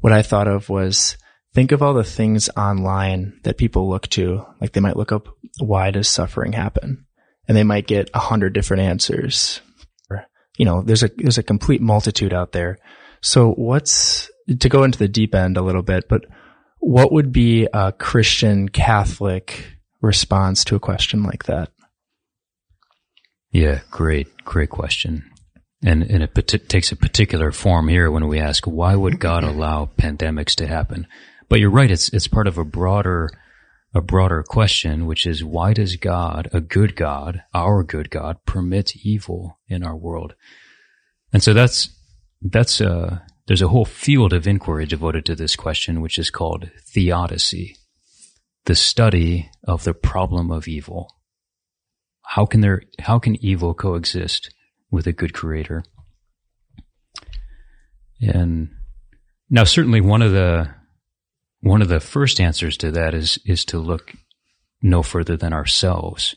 what 0.00 0.12
I 0.12 0.22
thought 0.22 0.48
of 0.48 0.68
was 0.68 1.16
think 1.54 1.72
of 1.72 1.82
all 1.82 1.94
the 1.94 2.04
things 2.04 2.50
online 2.56 3.40
that 3.44 3.58
people 3.58 3.88
look 3.88 4.08
to. 4.08 4.44
Like 4.60 4.72
they 4.72 4.80
might 4.80 4.96
look 4.96 5.12
up, 5.12 5.28
why 5.58 5.90
does 5.90 6.08
suffering 6.08 6.52
happen? 6.52 7.06
And 7.48 7.56
they 7.56 7.64
might 7.64 7.86
get 7.86 8.10
a 8.12 8.18
hundred 8.18 8.52
different 8.52 8.82
answers 8.82 9.60
you 10.56 10.64
know, 10.64 10.82
there's 10.82 11.02
a, 11.02 11.10
there's 11.16 11.38
a 11.38 11.42
complete 11.42 11.80
multitude 11.80 12.32
out 12.32 12.52
there. 12.52 12.78
So 13.20 13.52
what's, 13.52 14.30
to 14.60 14.68
go 14.68 14.84
into 14.84 14.98
the 14.98 15.08
deep 15.08 15.34
end 15.34 15.56
a 15.56 15.62
little 15.62 15.82
bit, 15.82 16.08
but 16.08 16.24
what 16.78 17.12
would 17.12 17.32
be 17.32 17.68
a 17.72 17.92
Christian 17.92 18.68
Catholic 18.68 19.75
response 20.06 20.64
to 20.64 20.76
a 20.76 20.80
question 20.80 21.22
like 21.22 21.44
that? 21.44 21.70
Yeah, 23.50 23.80
great, 23.90 24.28
great 24.44 24.70
question. 24.70 25.30
And, 25.84 26.02
and 26.02 26.22
it 26.22 26.68
takes 26.68 26.90
a 26.90 26.96
particular 26.96 27.52
form 27.52 27.88
here 27.88 28.10
when 28.10 28.28
we 28.28 28.38
ask, 28.38 28.64
why 28.64 28.96
would 28.96 29.20
God 29.20 29.44
allow 29.44 29.90
pandemics 29.98 30.54
to 30.56 30.66
happen? 30.66 31.06
But 31.48 31.60
you're 31.60 31.70
right. 31.70 31.90
It's, 31.90 32.08
it's 32.10 32.28
part 32.28 32.48
of 32.48 32.58
a 32.58 32.64
broader 32.64 33.30
a 33.96 34.00
broader 34.02 34.42
question, 34.42 35.06
which 35.06 35.26
is 35.26 35.42
why 35.42 35.72
does 35.72 35.96
God, 35.96 36.50
a 36.52 36.60
good 36.60 36.96
God, 36.96 37.42
our 37.54 37.82
good 37.82 38.10
God, 38.10 38.36
permit 38.44 38.94
evil 38.96 39.58
in 39.68 39.82
our 39.82 39.96
world? 39.96 40.34
And 41.32 41.42
so 41.42 41.54
that's, 41.54 41.88
that's, 42.42 42.82
uh, 42.82 43.20
there's 43.46 43.62
a 43.62 43.68
whole 43.68 43.86
field 43.86 44.34
of 44.34 44.46
inquiry 44.46 44.84
devoted 44.84 45.24
to 45.26 45.34
this 45.34 45.56
question, 45.56 46.02
which 46.02 46.18
is 46.18 46.28
called 46.28 46.70
theodicy, 46.92 47.76
the 48.66 48.74
study 48.74 49.50
of 49.64 49.84
the 49.84 49.94
problem 49.94 50.50
of 50.50 50.68
evil. 50.68 51.08
How 52.22 52.46
can 52.46 52.60
there, 52.60 52.82
how 53.00 53.18
can 53.18 53.42
evil 53.44 53.74
coexist 53.74 54.52
with 54.90 55.06
a 55.06 55.12
good 55.12 55.32
creator? 55.32 55.84
And 58.20 58.70
now 59.48 59.64
certainly 59.64 60.00
one 60.00 60.22
of 60.22 60.32
the, 60.32 60.68
one 61.60 61.82
of 61.82 61.88
the 61.88 62.00
first 62.00 62.40
answers 62.40 62.76
to 62.78 62.90
that 62.92 63.14
is, 63.14 63.38
is 63.44 63.64
to 63.66 63.78
look 63.78 64.12
no 64.82 65.02
further 65.02 65.36
than 65.36 65.52
ourselves. 65.52 66.34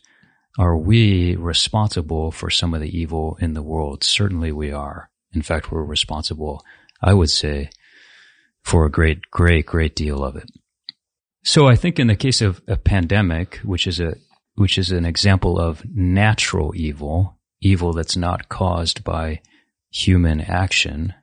Are 0.57 0.77
we 0.77 1.35
responsible 1.35 2.31
for 2.31 2.49
some 2.49 2.73
of 2.73 2.81
the 2.81 2.97
evil 2.97 3.37
in 3.41 3.53
the 3.53 3.63
world? 3.63 4.03
Certainly 4.03 4.51
we 4.51 4.71
are. 4.71 5.09
In 5.33 5.41
fact, 5.41 5.71
we're 5.71 5.83
responsible, 5.83 6.63
I 7.01 7.13
would 7.13 7.29
say, 7.29 7.69
for 8.61 8.85
a 8.85 8.91
great, 8.91 9.21
great, 9.31 9.65
great 9.65 9.95
deal 9.95 10.23
of 10.23 10.35
it. 10.35 10.49
So 11.49 11.67
I 11.67 11.75
think 11.75 11.97
in 11.97 12.05
the 12.05 12.15
case 12.15 12.43
of 12.43 12.61
a 12.67 12.77
pandemic, 12.77 13.55
which 13.63 13.87
is 13.87 13.99
a, 13.99 14.13
which 14.53 14.77
is 14.77 14.91
an 14.91 15.03
example 15.03 15.59
of 15.59 15.83
natural 15.83 16.73
evil, 16.75 17.39
evil 17.59 17.91
that's 17.91 18.15
not 18.15 18.49
caused 18.49 19.03
by 19.03 19.41
human 19.89 20.41
action, 20.41 21.15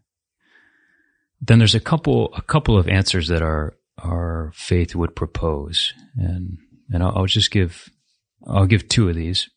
then 1.41 1.61
there's 1.61 1.77
a 1.77 1.81
couple, 1.81 2.35
a 2.35 2.43
couple 2.43 2.77
of 2.77 2.89
answers 2.89 3.29
that 3.29 3.41
are 3.41 3.77
our 3.99 4.51
faith 4.53 4.97
would 4.97 5.15
propose. 5.15 5.95
And, 6.17 6.59
and 6.91 7.05
I'll, 7.05 7.19
I'll 7.19 7.27
just 7.27 7.53
give, 7.53 7.89
I'll 8.49 8.67
give 8.67 8.89
two 8.89 9.09
of 9.09 9.15
these, 9.15 9.49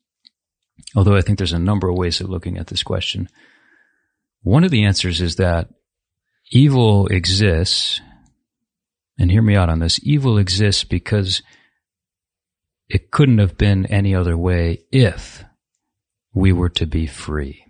although 0.95 1.15
I 1.15 1.21
think 1.21 1.39
there's 1.39 1.51
a 1.51 1.57
number 1.57 1.89
of 1.89 1.97
ways 1.97 2.21
of 2.21 2.29
looking 2.29 2.59
at 2.59 2.67
this 2.67 2.83
question. 2.83 3.27
One 4.43 4.63
of 4.63 4.69
the 4.69 4.85
answers 4.85 5.19
is 5.19 5.37
that 5.37 5.69
evil 6.51 7.07
exists, 7.07 8.01
and 9.19 9.29
hear 9.29 9.41
me 9.41 9.55
out 9.55 9.69
on 9.69 9.79
this, 9.79 9.99
evil 10.01 10.37
exists 10.37 10.83
because 10.83 11.43
it 12.87 13.11
couldn't 13.11 13.37
have 13.37 13.57
been 13.57 13.85
any 13.87 14.15
other 14.15 14.37
way 14.37 14.79
if 14.91 15.43
we 16.33 16.51
were 16.51 16.69
to 16.69 16.87
be 16.87 17.05
free. 17.05 17.65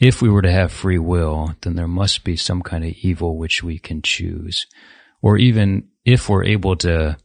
If 0.00 0.20
we 0.20 0.28
were 0.28 0.42
to 0.42 0.50
have 0.50 0.72
free 0.72 0.98
will, 0.98 1.54
then 1.60 1.76
there 1.76 1.86
must 1.86 2.24
be 2.24 2.36
some 2.36 2.62
kind 2.62 2.84
of 2.84 2.94
evil 3.02 3.36
which 3.36 3.62
we 3.62 3.78
can 3.78 4.02
choose 4.02 4.66
or 5.24 5.38
even 5.38 5.88
if 6.04 6.28
we're 6.28 6.44
able 6.44 6.76
to 6.76 7.16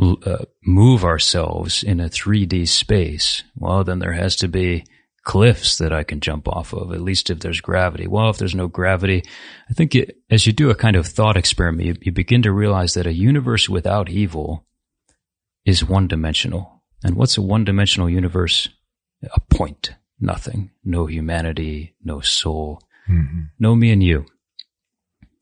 uh, 0.00 0.44
move 0.64 1.04
ourselves 1.04 1.82
in 1.82 1.98
a 1.98 2.08
3D 2.08 2.68
space, 2.68 3.42
well, 3.56 3.82
then 3.82 3.98
there 3.98 4.12
has 4.12 4.36
to 4.36 4.46
be 4.46 4.84
cliffs 5.24 5.78
that 5.78 5.92
I 5.92 6.02
can 6.02 6.20
jump 6.20 6.48
off 6.48 6.72
of, 6.72 6.92
at 6.92 7.00
least 7.00 7.30
if 7.30 7.40
there's 7.40 7.60
gravity. 7.60 8.06
Well, 8.06 8.30
if 8.30 8.38
there's 8.38 8.54
no 8.54 8.68
gravity, 8.68 9.22
I 9.70 9.72
think 9.72 9.94
it, 9.94 10.16
as 10.30 10.46
you 10.46 10.52
do 10.52 10.70
a 10.70 10.74
kind 10.74 10.96
of 10.96 11.06
thought 11.06 11.36
experiment, 11.36 11.86
you, 11.86 11.96
you 12.02 12.12
begin 12.12 12.42
to 12.42 12.52
realize 12.52 12.94
that 12.94 13.06
a 13.06 13.12
universe 13.12 13.68
without 13.68 14.08
evil 14.08 14.66
is 15.64 15.84
one 15.84 16.08
dimensional. 16.08 16.82
And 17.04 17.16
what's 17.16 17.36
a 17.36 17.42
one 17.42 17.64
dimensional 17.64 18.10
universe 18.10 18.68
a 19.22 19.40
point, 19.40 19.94
nothing, 20.20 20.70
no 20.84 21.06
humanity, 21.06 21.94
no 22.02 22.20
soul, 22.20 22.80
mm-hmm. 23.08 23.42
no 23.58 23.74
me 23.76 23.92
and 23.92 24.02
you. 24.02 24.26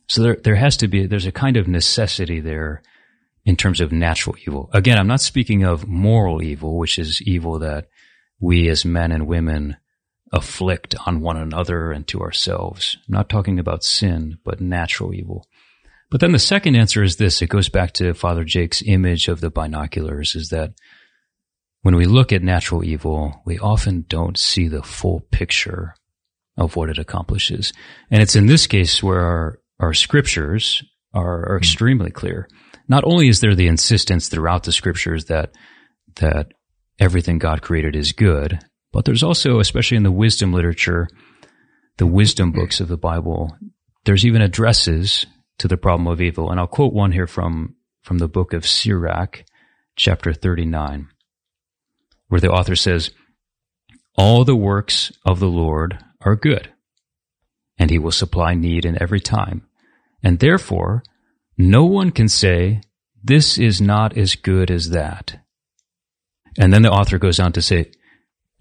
So 0.09 0.23
there, 0.23 0.37
there 0.43 0.57
has 0.57 0.77
to 0.79 0.89
be, 0.89 1.07
there's 1.07 1.27
a 1.27 1.33
kind 1.33 1.57
of 1.57 1.69
necessity 1.69 2.41
there 2.41 2.83
in 3.45 3.57
terms 3.57 3.81
of 3.81 3.93
natural 3.93 4.37
evil. 4.47 4.69
Again, 4.73 4.99
I'm 4.99 5.07
not 5.07 5.21
speaking 5.21 5.65
of 5.65 5.87
moral 5.87 6.43
evil, 6.43 6.77
which 6.77 6.99
is 6.99 7.23
evil 7.23 7.59
that 7.61 7.89
we 8.41 8.69
as 8.69 8.85
men 8.85 9.13
and 9.13 9.27
women 9.27 9.77
afflict 10.33 10.95
on 11.07 11.21
one 11.21 11.37
another 11.37 11.93
and 11.93 12.07
to 12.09 12.21
ourselves. 12.21 12.97
I'm 13.09 13.15
not 13.15 13.29
talking 13.29 13.59
about 13.59 13.85
sin, 13.85 14.39
but 14.45 14.61
natural 14.61 15.15
evil. 15.15 15.47
But 16.11 16.21
then 16.21 16.33
the 16.33 16.39
second 16.39 16.77
answer 16.77 17.03
is 17.03 17.17
this. 17.17 17.41
It 17.41 17.49
goes 17.49 17.69
back 17.69 17.93
to 17.95 18.15
Father 18.15 18.45
Jake's 18.45 18.83
image 18.85 19.29
of 19.29 19.41
the 19.41 19.51
binoculars 19.51 20.35
is 20.35 20.49
that 20.49 20.73
when 21.83 21.97
we 21.97 22.05
look 22.05 22.33
at 22.33 22.43
natural 22.43 22.85
evil, 22.85 23.41
we 23.45 23.59
often 23.59 24.05
don't 24.09 24.39
see 24.39 24.69
the 24.69 24.83
full 24.83 25.21
picture 25.31 25.95
of 26.57 26.77
what 26.77 26.91
it 26.91 26.99
accomplishes. 26.99 27.73
And 28.11 28.23
it's 28.23 28.37
in 28.37 28.47
this 28.47 28.67
case 28.67 29.03
where 29.03 29.21
our, 29.21 29.59
our 29.79 29.95
scriptures 29.95 30.83
are, 31.15 31.53
are 31.53 31.57
extremely 31.57 32.11
clear. 32.11 32.49
Not 32.89 33.05
only 33.05 33.29
is 33.29 33.41
there 33.41 33.55
the 33.55 33.69
insistence 33.69 34.29
throughout 34.29 34.65
the 34.65 34.73
scriptures 34.73 35.27
that, 35.27 35.55
that 36.17 36.53
everything 37.01 37.39
God 37.39 37.63
created 37.63 37.97
is 37.97 38.13
good, 38.13 38.61
but 38.93 39.05
there's 39.05 39.23
also, 39.23 39.59
especially 39.59 39.97
in 39.97 40.03
the 40.03 40.13
wisdom 40.13 40.53
literature, 40.53 41.09
the 41.97 42.07
wisdom 42.07 42.53
books 42.53 42.81
of 42.81 42.89
the 42.89 42.97
Bible, 42.97 43.57
there's 44.05 44.25
even 44.25 44.43
addresses 44.43 45.27
to 45.59 45.69
the 45.69 45.77
problem 45.77 46.07
of 46.07 46.21
evil. 46.21 46.51
And 46.51 46.61
I'll 46.61 46.67
quote 46.67 46.93
one 46.93 47.13
here 47.13 47.27
from, 47.27 47.77
from 48.03 48.19
the 48.19 48.29
book 48.29 48.53
of 48.53 48.67
Sirach, 48.67 49.45
chapter 49.97 50.33
39, 50.33 51.09
where 52.29 52.41
the 52.41 52.51
author 52.51 52.77
says, 52.77 53.11
All 54.17 54.45
the 54.45 54.57
works 54.57 55.13
of 55.25 55.41
the 55.41 55.49
Lord 55.49 55.99
are 56.21 56.37
good, 56.37 56.73
and 57.79 57.91
he 57.91 57.99
will 57.99 58.13
supply 58.13 58.55
need 58.55 58.85
in 58.85 59.01
every 59.01 59.21
time. 59.21 59.67
And 60.23 60.39
therefore, 60.39 61.03
no 61.57 61.85
one 61.85 62.11
can 62.11 62.29
say, 62.29 62.81
This 63.23 63.59
is 63.59 63.81
not 63.81 64.17
as 64.17 64.35
good 64.35 64.71
as 64.71 64.91
that. 64.91 65.41
And 66.59 66.73
then 66.73 66.83
the 66.83 66.91
author 66.91 67.19
goes 67.19 67.41
on 67.41 67.53
to 67.53 67.63
say, 67.63 67.91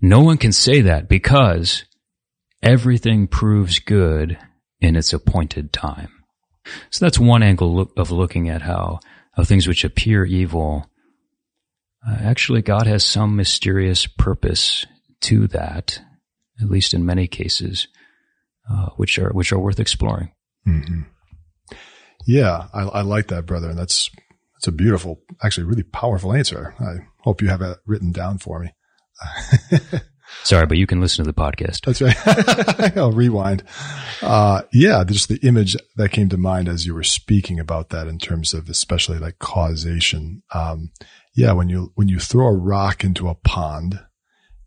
no 0.02 0.21
one 0.21 0.38
can 0.38 0.52
say 0.52 0.82
that 0.82 1.10
because 1.10 1.84
everything 2.62 3.28
proves 3.28 3.80
good 3.80 4.38
in 4.80 4.95
its 4.95 5.13
appointed 5.13 5.73
time. 5.73 6.12
So 6.89 7.06
that's 7.06 7.19
one 7.19 7.43
angle 7.43 7.91
of 7.97 8.12
looking 8.12 8.49
at 8.49 8.62
how, 8.62 8.99
how 9.34 9.43
things 9.43 9.67
which 9.67 9.84
appear 9.84 10.23
evil, 10.23 10.89
uh, 12.08 12.17
actually 12.19 12.62
God 12.62 12.88
has 12.88 13.04
some 13.04 13.36
mysterious 13.36 14.08
purpose 14.08 14.86
to 15.21 15.47
that, 15.47 15.99
at 16.62 16.69
least 16.69 16.93
in 16.93 17.06
many 17.06 17.28
cases, 17.28 17.88
uh, 18.69 18.89
which 18.97 19.17
are 19.19 19.32
which 19.32 19.52
are 19.52 19.60
worth 19.60 19.80
exploring. 19.80 20.32
Mm-hmm. 20.67 21.02
Yeah, 22.25 22.67
I, 22.73 22.84
I, 22.84 23.02
like 23.02 23.28
that, 23.28 23.45
brother, 23.45 23.69
and 23.69 23.78
that's 23.80 24.10
that's 24.59 24.67
a 24.67 24.73
beautiful, 24.73 25.21
actually, 25.41 25.63
really 25.63 25.83
powerful 25.83 26.33
answer. 26.33 26.75
I 26.81 27.07
hope 27.19 27.41
you 27.41 27.47
have 27.47 27.61
it 27.61 27.77
written 27.85 28.11
down 28.11 28.39
for 28.39 28.59
me. 28.59 28.73
Sorry, 30.43 30.65
but 30.65 30.77
you 30.77 30.85
can 30.85 30.99
listen 30.99 31.23
to 31.23 31.31
the 31.31 31.33
podcast. 31.33 31.85
That's 31.85 32.01
right. 32.01 32.97
I'll 32.97 33.13
rewind. 33.13 33.63
Uh, 34.21 34.63
yeah, 34.73 35.05
just 35.05 35.29
the 35.29 35.39
image 35.47 35.77
that 35.95 36.11
came 36.11 36.27
to 36.27 36.35
mind 36.37 36.67
as 36.67 36.85
you 36.85 36.93
were 36.93 37.03
speaking 37.03 37.57
about 37.57 37.87
that 37.91 38.07
in 38.07 38.19
terms 38.19 38.53
of 38.53 38.67
especially 38.67 39.17
like 39.17 39.39
causation. 39.39 40.43
Um, 40.53 40.91
yeah, 41.33 41.53
when 41.53 41.69
you, 41.69 41.93
when 41.95 42.09
you 42.09 42.19
throw 42.19 42.47
a 42.47 42.53
rock 42.53 43.05
into 43.05 43.29
a 43.29 43.35
pond, 43.35 43.97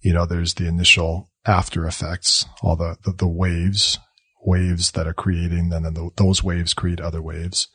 you 0.00 0.14
know, 0.14 0.24
there's 0.24 0.54
the 0.54 0.66
initial 0.66 1.30
after 1.44 1.86
effects, 1.86 2.46
all 2.62 2.76
the, 2.76 2.96
the, 3.04 3.12
the 3.12 3.28
waves, 3.28 3.98
waves 4.42 4.92
that 4.92 5.06
are 5.06 5.12
creating, 5.12 5.70
and 5.70 5.84
then 5.84 5.92
the, 5.92 6.08
those 6.16 6.42
waves 6.42 6.72
create 6.72 6.98
other 6.98 7.20
waves. 7.20 7.68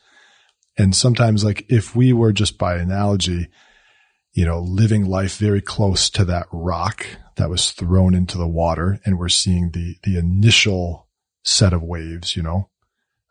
And 0.78 0.94
sometimes 0.94 1.44
like 1.44 1.66
if 1.68 1.94
we 1.94 2.12
were 2.12 2.32
just 2.32 2.56
by 2.56 2.76
analogy, 2.76 3.48
you 4.32 4.46
know, 4.46 4.60
living 4.60 5.04
life 5.04 5.36
very 5.36 5.60
close 5.60 6.08
to 6.10 6.24
that 6.26 6.46
rock 6.52 7.04
that 7.36 7.50
was 7.50 7.72
thrown 7.72 8.14
into 8.14 8.38
the 8.38 8.46
water. 8.46 9.00
And 9.04 9.18
we're 9.18 9.28
seeing 9.28 9.72
the, 9.72 9.96
the 10.04 10.16
initial 10.16 11.08
set 11.42 11.72
of 11.72 11.82
waves, 11.82 12.36
you 12.36 12.42
know, 12.42 12.70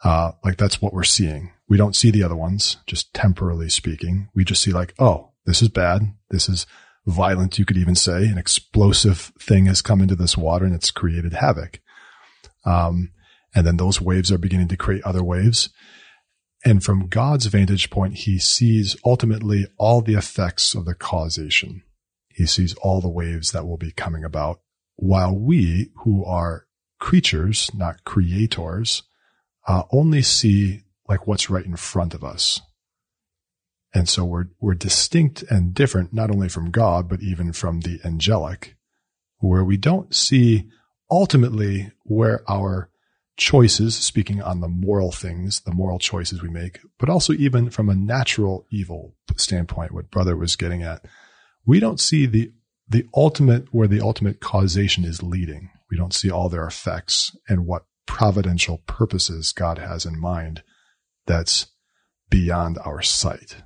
uh, 0.04 0.34
like 0.44 0.58
that's 0.58 0.82
what 0.82 0.94
we're 0.94 1.04
seeing. 1.04 1.52
We 1.70 1.78
don't 1.78 1.96
see 1.96 2.12
the 2.12 2.24
other 2.24 2.36
ones, 2.36 2.78
just 2.86 3.14
temporally 3.14 3.70
speaking. 3.70 4.30
We 4.36 4.44
just 4.44 4.62
see 4.62 4.72
like, 4.72 4.94
oh, 5.00 5.32
this 5.46 5.62
is 5.62 5.70
bad. 5.70 6.14
This 6.30 6.50
is 6.50 6.66
violent. 7.06 7.58
You 7.58 7.66
could 7.66 7.78
even 7.78 7.96
say 7.96 8.26
an 8.26 8.38
explosive 8.38 9.32
thing 9.40 9.66
has 9.68 9.82
come 9.82 10.02
into 10.02 10.16
this 10.16 10.38
water 10.38 10.66
and 10.66 10.76
it's 10.76 10.92
created 10.92 11.34
havoc. 11.34 11.80
Um, 12.66 13.12
and 13.56 13.66
then 13.66 13.78
those 13.78 14.02
waves 14.02 14.32
are 14.32 14.38
beginning 14.38 14.68
to 14.70 14.78
create 14.78 15.04
other 15.04 15.24
waves. 15.24 15.70
And 16.68 16.84
from 16.84 17.08
God's 17.08 17.46
vantage 17.46 17.90
point, 17.90 18.16
he 18.16 18.40
sees 18.40 18.98
ultimately 19.06 19.68
all 19.78 20.02
the 20.02 20.16
effects 20.16 20.76
of 20.76 20.84
the 20.84 20.96
causation. 20.96 21.82
He 22.28 22.46
sees 22.46 22.74
all 22.82 23.00
the 23.00 23.08
waves 23.08 23.54
that 23.54 23.66
will 23.66 23.78
be 23.78 23.94
coming 23.94 24.26
about 24.26 24.60
while 24.98 25.34
we 25.34 25.92
who 26.04 26.26
are 26.26 26.66
creatures, 27.00 27.72
not 27.74 28.04
creators, 28.04 29.04
uh, 29.66 29.84
only 29.94 30.22
see 30.22 30.82
like 31.08 31.26
what's 31.26 31.50
right 31.50 31.66
in 31.66 31.78
front 31.78 32.14
of 32.14 32.22
us. 32.22 32.60
And 33.94 34.10
so 34.10 34.26
we're, 34.26 34.48
we're 34.60 34.74
distinct 34.74 35.44
and 35.44 35.74
different, 35.74 36.14
not 36.14 36.30
only 36.30 36.50
from 36.50 36.72
God, 36.72 37.08
but 37.08 37.22
even 37.22 37.54
from 37.54 37.80
the 37.80 38.02
angelic, 38.04 38.76
where 39.38 39.64
we 39.64 39.78
don't 39.78 40.14
see 40.14 40.68
ultimately 41.10 41.94
where 42.04 42.42
our 42.52 42.90
choices, 43.38 43.96
speaking 43.96 44.42
on 44.42 44.60
the 44.60 44.68
moral 44.68 45.12
things, 45.12 45.62
the 45.62 45.74
moral 45.74 46.00
choices 46.00 46.42
we 46.42 46.50
make, 46.50 46.80
but 47.00 47.10
also 47.10 47.34
even 47.34 47.70
from 47.70 47.90
a 47.90 47.96
natural 47.96 48.66
evil 48.72 49.16
standpoint, 49.36 49.92
what 49.92 50.12
brother 50.12 50.36
was 50.36 50.56
getting 50.56 50.84
at, 50.84 51.06
we 51.66 51.80
don't 51.80 52.00
see 52.00 52.26
the, 52.26 52.52
the 52.90 53.06
ultimate, 53.16 53.74
where 53.74 53.88
the 53.88 54.02
ultimate 54.02 54.40
causation 54.40 55.06
is 55.06 55.24
leading. 55.24 55.70
We 55.90 55.98
don't 55.98 56.14
see 56.14 56.30
all 56.30 56.50
their 56.50 56.66
effects 56.66 57.36
and 57.48 57.66
what 57.66 57.86
providential 58.06 58.80
purposes 58.88 59.52
God 59.52 59.78
has 59.78 60.06
in 60.06 60.20
mind 60.20 60.64
that's 61.26 61.68
beyond 62.30 62.78
our 62.84 63.02
sight. 63.02 63.58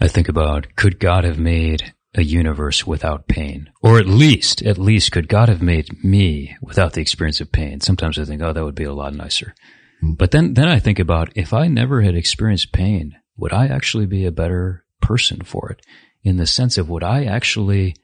I 0.00 0.08
think 0.08 0.28
about 0.28 0.74
could 0.76 0.98
God 0.98 1.24
have 1.24 1.38
made 1.38 1.94
a 2.14 2.22
universe 2.22 2.86
without 2.86 3.28
pain. 3.28 3.70
Or 3.82 3.98
at 3.98 4.06
least, 4.06 4.62
at 4.62 4.78
least 4.78 5.12
could 5.12 5.28
God 5.28 5.48
have 5.48 5.62
made 5.62 6.04
me 6.04 6.56
without 6.62 6.92
the 6.92 7.00
experience 7.00 7.40
of 7.40 7.52
pain? 7.52 7.80
Sometimes 7.80 8.18
I 8.18 8.24
think, 8.24 8.42
oh, 8.42 8.52
that 8.52 8.64
would 8.64 8.74
be 8.74 8.84
a 8.84 8.92
lot 8.92 9.14
nicer. 9.14 9.54
Mm. 10.02 10.16
But 10.16 10.30
then, 10.30 10.54
then 10.54 10.68
I 10.68 10.78
think 10.78 10.98
about 10.98 11.30
if 11.34 11.52
I 11.52 11.66
never 11.66 12.02
had 12.02 12.14
experienced 12.14 12.72
pain, 12.72 13.16
would 13.36 13.52
I 13.52 13.66
actually 13.66 14.06
be 14.06 14.24
a 14.26 14.32
better 14.32 14.84
person 15.00 15.42
for 15.42 15.70
it? 15.70 15.84
In 16.22 16.36
the 16.36 16.46
sense 16.46 16.78
of 16.78 16.88
would 16.88 17.04
I 17.04 17.24
actually 17.24 17.96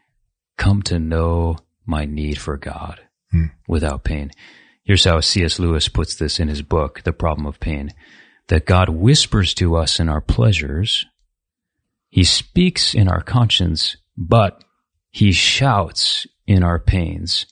come 0.59 0.83
to 0.83 0.99
know 0.99 1.59
my 1.87 2.05
need 2.05 2.38
for 2.38 2.57
God 2.57 3.01
mm. 3.33 3.51
without 3.68 4.05
pain? 4.05 4.31
Here's 4.83 5.05
how 5.05 5.20
C.S. 5.20 5.59
Lewis 5.59 5.88
puts 5.88 6.16
this 6.16 6.40
in 6.40 6.49
his 6.49 6.62
book, 6.62 7.03
The 7.05 7.12
Problem 7.12 7.46
of 7.46 7.61
Pain, 7.61 7.92
that 8.49 8.66
God 8.66 8.88
whispers 8.88 9.55
to 9.55 9.77
us 9.77 10.01
in 10.01 10.09
our 10.09 10.20
pleasures 10.20 11.07
he 12.11 12.25
speaks 12.25 12.92
in 12.92 13.09
our 13.09 13.23
conscience, 13.23 13.96
but 14.20 14.62
he 15.11 15.33
shouts 15.33 16.26
in 16.46 16.62
our 16.62 16.78
pains. 16.78 17.46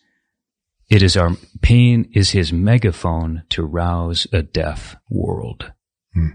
It 0.91 1.03
is 1.03 1.17
our 1.17 1.33
pain 1.63 2.11
is 2.15 2.31
his 2.31 2.53
megaphone 2.53 3.43
to 3.51 3.65
rouse 3.65 4.27
a 4.33 4.43
deaf 4.43 4.97
world. 5.11 5.73
Hmm. 6.13 6.29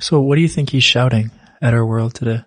So 0.00 0.20
what 0.20 0.36
do 0.36 0.40
you 0.40 0.48
think 0.48 0.70
he's 0.70 0.84
shouting 0.84 1.30
at 1.60 1.74
our 1.74 1.86
world 1.86 2.14
today? 2.14 2.42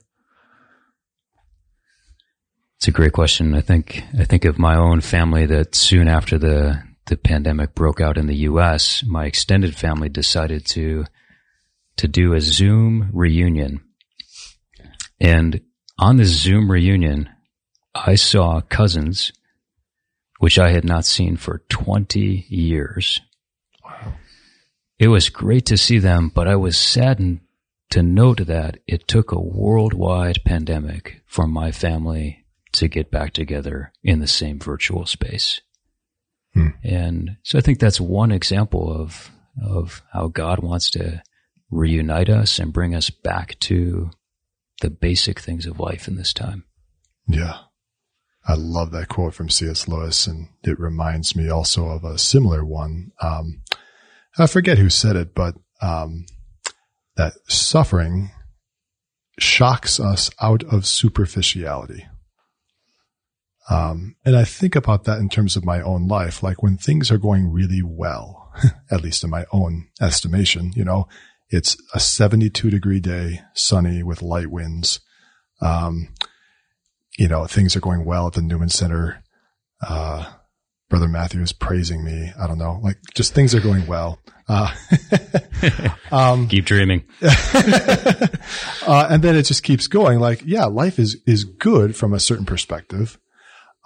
It's 2.78 2.88
a 2.88 2.92
great 2.92 3.14
question. 3.14 3.56
I 3.56 3.62
think 3.62 4.04
I 4.20 4.26
think 4.26 4.44
of 4.44 4.60
my 4.60 4.76
own 4.76 5.02
family 5.02 5.46
that 5.46 5.76
soon 5.76 6.08
after 6.08 6.38
the 6.38 6.84
the 7.06 7.18
pandemic 7.18 7.76
broke 7.76 8.02
out 8.02 8.18
in 8.18 8.26
the 8.26 8.36
US, 8.50 9.04
my 9.06 9.26
extended 9.26 9.76
family 9.76 10.10
decided 10.10 10.66
to 10.68 11.06
to 11.98 12.08
do 12.08 12.34
a 12.34 12.42
Zoom 12.42 13.10
reunion 13.14 13.82
and 15.20 15.62
on 15.98 16.18
this 16.18 16.30
Zoom 16.30 16.72
reunion, 16.72 17.30
I 17.94 18.16
saw 18.16 18.62
cousins, 18.62 19.32
which 20.40 20.60
I 20.60 20.72
had 20.72 20.84
not 20.84 21.06
seen 21.06 21.38
for 21.38 21.60
20 21.70 22.46
years. 22.50 23.22
Wow. 23.84 24.14
It 25.00 25.08
was 25.08 25.30
great 25.30 25.66
to 25.68 25.78
see 25.78 26.00
them, 26.00 26.30
but 26.34 26.48
I 26.48 26.56
was 26.56 26.78
saddened 26.78 27.42
to 27.92 28.04
note 28.04 28.46
that 28.46 28.80
it 28.88 29.08
took 29.08 29.32
a 29.32 29.40
worldwide 29.40 30.44
pandemic 30.44 31.22
for 31.26 31.48
my 31.48 31.72
family 31.72 32.46
to 32.74 32.88
get 32.88 33.12
back 33.12 33.32
together 33.32 33.94
in 34.04 34.20
the 34.20 34.28
same 34.28 34.60
virtual 34.60 35.06
space. 35.06 35.62
Hmm. 36.54 36.70
And 36.84 37.38
so 37.44 37.58
I 37.58 37.62
think 37.62 37.80
that's 37.80 38.02
one 38.02 38.32
example 38.32 38.92
of, 38.92 39.32
of 39.64 40.02
how 40.12 40.28
God 40.28 40.60
wants 40.60 40.90
to 40.92 41.22
reunite 41.72 42.30
us 42.30 42.60
and 42.60 42.74
bring 42.74 42.96
us 42.96 43.10
back 43.10 43.58
to 43.62 44.12
the 44.82 44.90
basic 44.90 45.40
things 45.40 45.66
of 45.66 45.80
life 45.80 46.08
in 46.08 46.16
this 46.16 46.34
time. 46.34 46.66
Yeah. 47.28 47.58
I 48.48 48.54
love 48.56 48.92
that 48.92 49.10
quote 49.10 49.34
from 49.34 49.50
C.S. 49.50 49.88
Lewis, 49.88 50.28
and 50.28 50.50
it 50.64 50.80
reminds 50.80 51.36
me 51.36 51.50
also 51.50 51.88
of 51.88 52.04
a 52.04 52.18
similar 52.18 52.64
one. 52.64 53.12
Um, 53.20 53.62
I 54.38 54.46
forget 54.46 54.78
who 54.78 54.90
said 54.90 55.16
it, 55.16 55.34
but 55.34 55.56
um, 55.82 56.26
that 57.16 57.34
suffering 57.48 58.32
shocks 59.40 60.00
us 60.00 60.30
out 60.40 60.64
of 60.64 60.86
superficiality. 60.86 62.06
Um, 63.70 64.16
and 64.24 64.36
I 64.36 64.44
think 64.44 64.76
about 64.76 65.06
that 65.06 65.20
in 65.20 65.30
terms 65.30 65.56
of 65.56 65.66
my 65.66 65.82
own 65.82 66.08
life, 66.08 66.44
like 66.44 66.62
when 66.62 66.78
things 66.78 67.10
are 67.10 67.18
going 67.18 67.52
really 67.52 67.82
well, 67.82 68.54
at 68.92 69.02
least 69.02 69.24
in 69.24 69.30
my 69.32 69.46
own 69.52 69.88
estimation, 70.00 70.72
you 70.76 70.86
know, 70.86 71.08
it's 71.50 71.78
a 71.94 72.00
72 72.00 72.70
degree 72.70 73.00
day, 73.00 73.42
sunny 73.54 74.04
with 74.04 74.22
light 74.22 74.48
winds. 74.48 75.00
Um, 75.62 76.10
you 77.18 77.28
know, 77.28 77.46
things 77.46 77.76
are 77.76 77.82
going 77.82 78.06
well 78.06 78.28
at 78.28 78.34
the 78.34 78.42
Newman 78.42 78.70
Center. 78.70 79.24
Uh, 79.82 80.26
Brother 80.90 81.08
Matthew 81.08 81.42
is 81.42 81.52
praising 81.52 82.04
me. 82.04 82.32
I 82.40 82.48
don't 82.48 82.58
know, 82.58 82.80
like 82.84 82.98
just 83.14 83.34
things 83.34 83.56
are 83.56 83.62
going 83.62 83.88
well. 83.88 84.20
Uh, 84.48 84.72
um, 86.12 86.48
keep 86.48 86.66
dreaming. 86.66 87.04
uh, 87.22 88.28
and 89.10 89.24
then 89.24 89.36
it 89.36 89.44
just 89.44 89.64
keeps 89.64 89.88
going. 89.88 90.20
Like, 90.20 90.44
yeah, 90.46 90.66
life 90.66 91.00
is, 91.00 91.18
is 91.26 91.44
good 91.44 91.96
from 91.96 92.14
a 92.14 92.20
certain 92.20 92.46
perspective. 92.46 93.18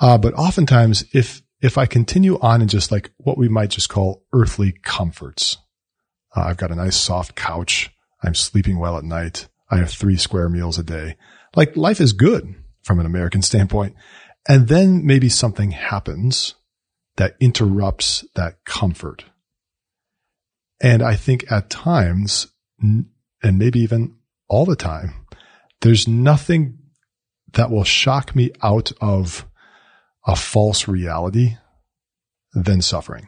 Uh, 0.01 0.17
but 0.17 0.33
oftentimes 0.33 1.05
if, 1.13 1.41
if 1.61 1.77
I 1.77 1.85
continue 1.85 2.39
on 2.39 2.61
in 2.61 2.67
just 2.67 2.91
like 2.91 3.11
what 3.17 3.37
we 3.37 3.47
might 3.47 3.69
just 3.69 3.89
call 3.89 4.23
earthly 4.33 4.73
comforts, 4.83 5.57
uh, 6.35 6.41
I've 6.41 6.57
got 6.57 6.71
a 6.71 6.75
nice 6.75 6.97
soft 6.97 7.35
couch. 7.35 7.89
I'm 8.23 8.35
sleeping 8.35 8.79
well 8.79 8.97
at 8.97 9.03
night. 9.03 9.47
I 9.69 9.77
have 9.77 9.89
three 9.89 10.17
square 10.17 10.49
meals 10.49 10.77
a 10.77 10.83
day. 10.83 11.15
Like 11.55 11.75
life 11.75 12.01
is 12.01 12.13
good 12.13 12.55
from 12.83 12.99
an 12.99 13.05
American 13.05 13.41
standpoint. 13.41 13.95
And 14.47 14.67
then 14.67 15.05
maybe 15.05 15.29
something 15.29 15.71
happens 15.71 16.55
that 17.17 17.35
interrupts 17.39 18.25
that 18.35 18.63
comfort. 18.65 19.25
And 20.81 21.03
I 21.03 21.15
think 21.15 21.51
at 21.51 21.69
times, 21.69 22.47
and 22.81 23.05
maybe 23.43 23.81
even 23.81 24.15
all 24.47 24.65
the 24.65 24.77
time, 24.77 25.25
there's 25.81 26.07
nothing 26.07 26.77
that 27.53 27.69
will 27.69 27.83
shock 27.83 28.35
me 28.35 28.51
out 28.63 28.91
of 29.01 29.45
a 30.25 30.35
false 30.35 30.87
reality 30.87 31.57
than 32.53 32.81
suffering. 32.81 33.27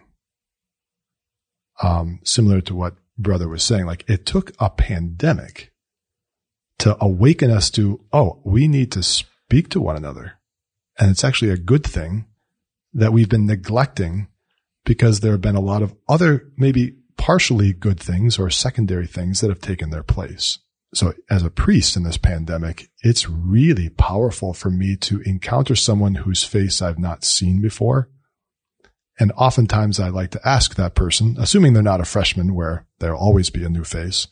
Um, 1.81 2.19
similar 2.23 2.61
to 2.61 2.75
what 2.75 2.95
brother 3.17 3.47
was 3.47 3.63
saying, 3.63 3.85
like 3.85 4.05
it 4.07 4.25
took 4.25 4.51
a 4.59 4.69
pandemic 4.69 5.71
to 6.79 6.97
awaken 7.03 7.51
us 7.51 7.69
to, 7.71 8.03
oh, 8.11 8.41
we 8.43 8.67
need 8.67 8.91
to 8.91 9.03
speak 9.03 9.69
to 9.69 9.81
one 9.81 9.95
another. 9.95 10.33
And 10.99 11.09
it's 11.09 11.23
actually 11.23 11.51
a 11.51 11.57
good 11.57 11.83
thing 11.83 12.25
that 12.93 13.13
we've 13.13 13.29
been 13.29 13.45
neglecting 13.45 14.27
because 14.83 15.19
there 15.19 15.31
have 15.31 15.41
been 15.41 15.55
a 15.55 15.61
lot 15.61 15.81
of 15.81 15.95
other, 16.09 16.51
maybe 16.57 16.95
partially 17.17 17.71
good 17.71 17.99
things 17.99 18.39
or 18.39 18.49
secondary 18.49 19.07
things 19.07 19.41
that 19.41 19.49
have 19.49 19.61
taken 19.61 19.91
their 19.91 20.03
place. 20.03 20.57
So 20.93 21.13
as 21.29 21.43
a 21.43 21.49
priest 21.49 21.95
in 21.95 22.03
this 22.03 22.17
pandemic, 22.17 22.89
it's 23.01 23.29
really 23.29 23.89
powerful 23.89 24.53
for 24.53 24.69
me 24.69 24.95
to 24.97 25.21
encounter 25.21 25.75
someone 25.75 26.15
whose 26.15 26.43
face 26.43 26.81
I've 26.81 26.99
not 26.99 27.23
seen 27.23 27.61
before. 27.61 28.09
And 29.21 29.31
oftentimes 29.33 29.99
I 29.99 30.09
like 30.09 30.31
to 30.31 30.41
ask 30.43 30.73
that 30.75 30.95
person, 30.95 31.35
assuming 31.37 31.73
they're 31.73 31.83
not 31.83 32.01
a 32.01 32.05
freshman 32.05 32.55
where 32.55 32.87
there'll 32.97 33.19
always 33.19 33.51
be 33.51 33.63
a 33.63 33.69
new 33.69 33.83
face. 33.83 34.25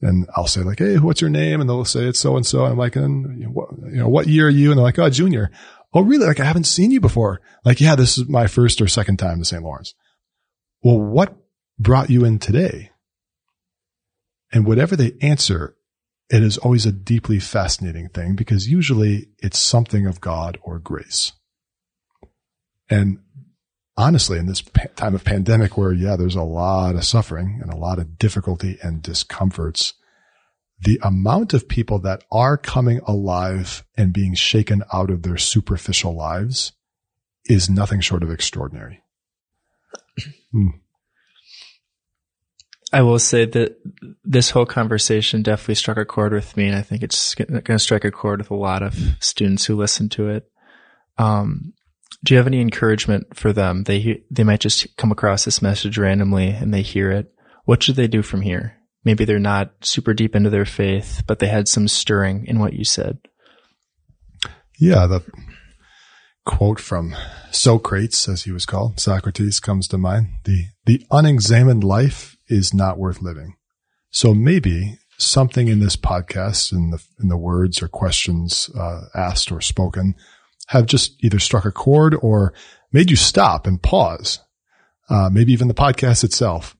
And 0.00 0.28
I'll 0.36 0.46
say 0.46 0.60
like, 0.60 0.78
Hey, 0.78 0.96
what's 0.98 1.20
your 1.20 1.28
name? 1.28 1.60
And 1.60 1.68
they'll 1.68 1.84
say 1.84 2.04
it's 2.04 2.20
so 2.20 2.36
and 2.36 2.46
so. 2.46 2.62
And 2.62 2.74
I'm 2.74 2.78
like, 2.78 2.94
and 2.94 3.52
what, 3.52 3.70
you 3.90 3.96
know, 3.96 4.06
what 4.08 4.28
year 4.28 4.46
are 4.46 4.50
you? 4.50 4.70
And 4.70 4.78
they're 4.78 4.84
like, 4.84 4.96
Oh, 5.00 5.10
junior. 5.10 5.50
Oh, 5.92 6.02
really? 6.02 6.24
Like 6.24 6.38
I 6.38 6.44
haven't 6.44 6.68
seen 6.68 6.92
you 6.92 7.00
before. 7.00 7.40
Like, 7.64 7.80
yeah, 7.80 7.96
this 7.96 8.16
is 8.16 8.28
my 8.28 8.46
first 8.46 8.80
or 8.80 8.86
second 8.86 9.16
time 9.16 9.40
to 9.40 9.44
St. 9.44 9.60
Lawrence. 9.60 9.94
Well, 10.84 11.00
what 11.00 11.36
brought 11.76 12.08
you 12.08 12.24
in 12.24 12.38
today? 12.38 12.92
And 14.52 14.64
whatever 14.64 14.94
they 14.94 15.14
answer, 15.20 15.74
it 16.30 16.44
is 16.44 16.58
always 16.58 16.86
a 16.86 16.92
deeply 16.92 17.40
fascinating 17.40 18.08
thing 18.10 18.36
because 18.36 18.68
usually 18.68 19.30
it's 19.40 19.58
something 19.58 20.06
of 20.06 20.20
God 20.20 20.58
or 20.62 20.78
grace. 20.78 21.32
And 22.88 23.18
honestly, 23.98 24.38
in 24.38 24.46
this 24.46 24.62
time 24.94 25.14
of 25.14 25.24
pandemic 25.24 25.76
where, 25.76 25.92
yeah, 25.92 26.16
there's 26.16 26.36
a 26.36 26.42
lot 26.42 26.94
of 26.94 27.04
suffering 27.04 27.58
and 27.60 27.70
a 27.70 27.76
lot 27.76 27.98
of 27.98 28.16
difficulty 28.16 28.78
and 28.80 29.02
discomforts, 29.02 29.94
the 30.80 31.00
amount 31.02 31.52
of 31.52 31.68
people 31.68 31.98
that 31.98 32.22
are 32.30 32.56
coming 32.56 33.00
alive 33.06 33.84
and 33.96 34.12
being 34.12 34.34
shaken 34.34 34.84
out 34.92 35.10
of 35.10 35.24
their 35.24 35.36
superficial 35.36 36.14
lives 36.14 36.72
is 37.46 37.68
nothing 37.68 38.00
short 38.00 38.22
of 38.22 38.30
extraordinary. 38.30 39.02
Hmm. 40.50 40.68
I 42.90 43.02
will 43.02 43.18
say 43.18 43.44
that 43.44 43.76
this 44.24 44.48
whole 44.48 44.64
conversation 44.64 45.42
definitely 45.42 45.74
struck 45.74 45.98
a 45.98 46.06
chord 46.06 46.32
with 46.32 46.56
me, 46.56 46.68
and 46.68 46.74
I 46.74 46.80
think 46.80 47.02
it's 47.02 47.34
going 47.34 47.62
to 47.62 47.78
strike 47.78 48.06
a 48.06 48.10
chord 48.10 48.40
with 48.40 48.50
a 48.50 48.54
lot 48.54 48.82
of 48.82 48.98
students 49.20 49.66
who 49.66 49.76
listen 49.76 50.08
to 50.10 50.30
it. 50.30 50.50
Um, 51.18 51.74
do 52.24 52.34
you 52.34 52.38
have 52.38 52.46
any 52.46 52.60
encouragement 52.60 53.36
for 53.36 53.52
them? 53.52 53.84
They 53.84 54.22
they 54.30 54.44
might 54.44 54.60
just 54.60 54.96
come 54.96 55.12
across 55.12 55.44
this 55.44 55.62
message 55.62 55.98
randomly 55.98 56.48
and 56.48 56.72
they 56.72 56.82
hear 56.82 57.10
it. 57.10 57.32
What 57.64 57.82
should 57.82 57.96
they 57.96 58.08
do 58.08 58.22
from 58.22 58.42
here? 58.42 58.76
Maybe 59.04 59.24
they're 59.24 59.38
not 59.38 59.72
super 59.82 60.12
deep 60.12 60.34
into 60.34 60.50
their 60.50 60.64
faith, 60.64 61.22
but 61.26 61.38
they 61.38 61.46
had 61.46 61.68
some 61.68 61.86
stirring 61.86 62.46
in 62.46 62.58
what 62.58 62.72
you 62.72 62.84
said. 62.84 63.18
Yeah, 64.78 65.06
the 65.06 65.22
quote 66.44 66.80
from 66.80 67.14
Socrates, 67.50 68.28
as 68.28 68.44
he 68.44 68.52
was 68.52 68.66
called, 68.66 68.98
Socrates, 68.98 69.60
comes 69.60 69.86
to 69.88 69.98
mind. 69.98 70.28
The 70.44 70.66
the 70.86 71.04
unexamined 71.10 71.84
life 71.84 72.36
is 72.48 72.74
not 72.74 72.98
worth 72.98 73.22
living. 73.22 73.54
So 74.10 74.34
maybe 74.34 74.98
something 75.18 75.68
in 75.68 75.80
this 75.80 75.96
podcast, 75.96 76.72
in 76.72 76.90
the 76.90 77.04
in 77.20 77.28
the 77.28 77.36
words 77.36 77.82
or 77.82 77.88
questions 77.88 78.70
uh, 78.76 79.02
asked 79.14 79.52
or 79.52 79.60
spoken, 79.60 80.14
have 80.68 80.86
just 80.86 81.22
either 81.24 81.38
struck 81.38 81.64
a 81.64 81.72
chord 81.72 82.14
or 82.20 82.52
made 82.92 83.10
you 83.10 83.16
stop 83.16 83.66
and 83.66 83.82
pause. 83.82 84.40
Uh, 85.08 85.30
maybe 85.32 85.52
even 85.52 85.68
the 85.68 85.74
podcast 85.74 86.24
itself. 86.24 86.76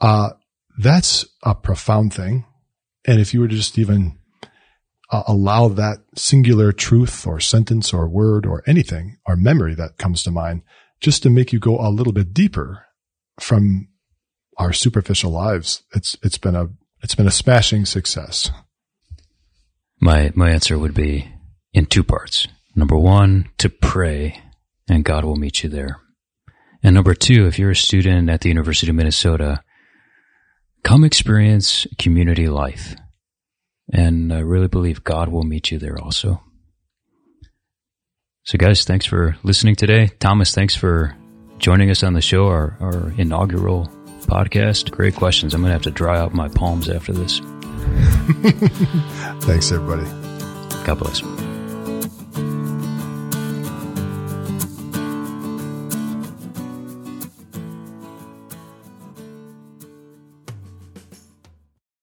Uh, 0.00 0.30
that's 0.78 1.26
a 1.42 1.54
profound 1.54 2.14
thing. 2.14 2.46
And 3.06 3.20
if 3.20 3.34
you 3.34 3.40
were 3.40 3.48
to 3.48 3.54
just 3.54 3.78
even 3.78 4.18
uh, 5.10 5.24
allow 5.26 5.68
that 5.68 5.98
singular 6.16 6.72
truth 6.72 7.26
or 7.26 7.40
sentence 7.40 7.92
or 7.92 8.08
word 8.08 8.46
or 8.46 8.62
anything 8.66 9.18
or 9.26 9.36
memory 9.36 9.74
that 9.74 9.98
comes 9.98 10.22
to 10.22 10.30
mind 10.30 10.62
just 11.00 11.22
to 11.22 11.30
make 11.30 11.52
you 11.52 11.58
go 11.58 11.78
a 11.78 11.90
little 11.90 12.12
bit 12.12 12.32
deeper 12.32 12.86
from 13.38 13.88
our 14.56 14.72
superficial 14.72 15.30
lives, 15.30 15.82
it's, 15.94 16.16
it's 16.22 16.38
been 16.38 16.56
a, 16.56 16.68
it's 17.02 17.14
been 17.14 17.28
a 17.28 17.30
smashing 17.30 17.84
success. 17.84 18.50
My, 20.00 20.32
my 20.34 20.50
answer 20.50 20.78
would 20.78 20.94
be 20.94 21.30
in 21.72 21.86
two 21.86 22.02
parts. 22.02 22.48
Number 22.78 22.96
one, 22.96 23.50
to 23.58 23.68
pray 23.68 24.40
and 24.88 25.04
God 25.04 25.24
will 25.24 25.34
meet 25.34 25.64
you 25.64 25.68
there. 25.68 26.00
And 26.80 26.94
number 26.94 27.12
two, 27.12 27.46
if 27.46 27.58
you're 27.58 27.72
a 27.72 27.76
student 27.76 28.30
at 28.30 28.42
the 28.42 28.48
University 28.48 28.90
of 28.90 28.94
Minnesota, 28.94 29.64
come 30.84 31.02
experience 31.02 31.88
community 31.98 32.46
life. 32.46 32.94
And 33.92 34.32
I 34.32 34.38
really 34.38 34.68
believe 34.68 35.02
God 35.02 35.28
will 35.28 35.42
meet 35.42 35.72
you 35.72 35.80
there 35.80 35.98
also. 36.00 36.40
So 38.44 38.58
guys, 38.58 38.84
thanks 38.84 39.06
for 39.06 39.36
listening 39.42 39.74
today. 39.74 40.10
Thomas, 40.20 40.54
thanks 40.54 40.76
for 40.76 41.16
joining 41.58 41.90
us 41.90 42.04
on 42.04 42.12
the 42.12 42.20
show, 42.20 42.46
our, 42.46 42.76
our 42.80 43.12
inaugural 43.18 43.88
podcast. 44.20 44.92
Great 44.92 45.16
questions. 45.16 45.52
I'm 45.52 45.62
going 45.62 45.70
to 45.70 45.72
have 45.72 45.82
to 45.82 45.90
dry 45.90 46.16
out 46.16 46.32
my 46.32 46.46
palms 46.46 46.88
after 46.88 47.12
this. 47.12 47.40
thanks 49.42 49.72
everybody. 49.72 50.04
God 50.86 51.00
bless. 51.00 51.47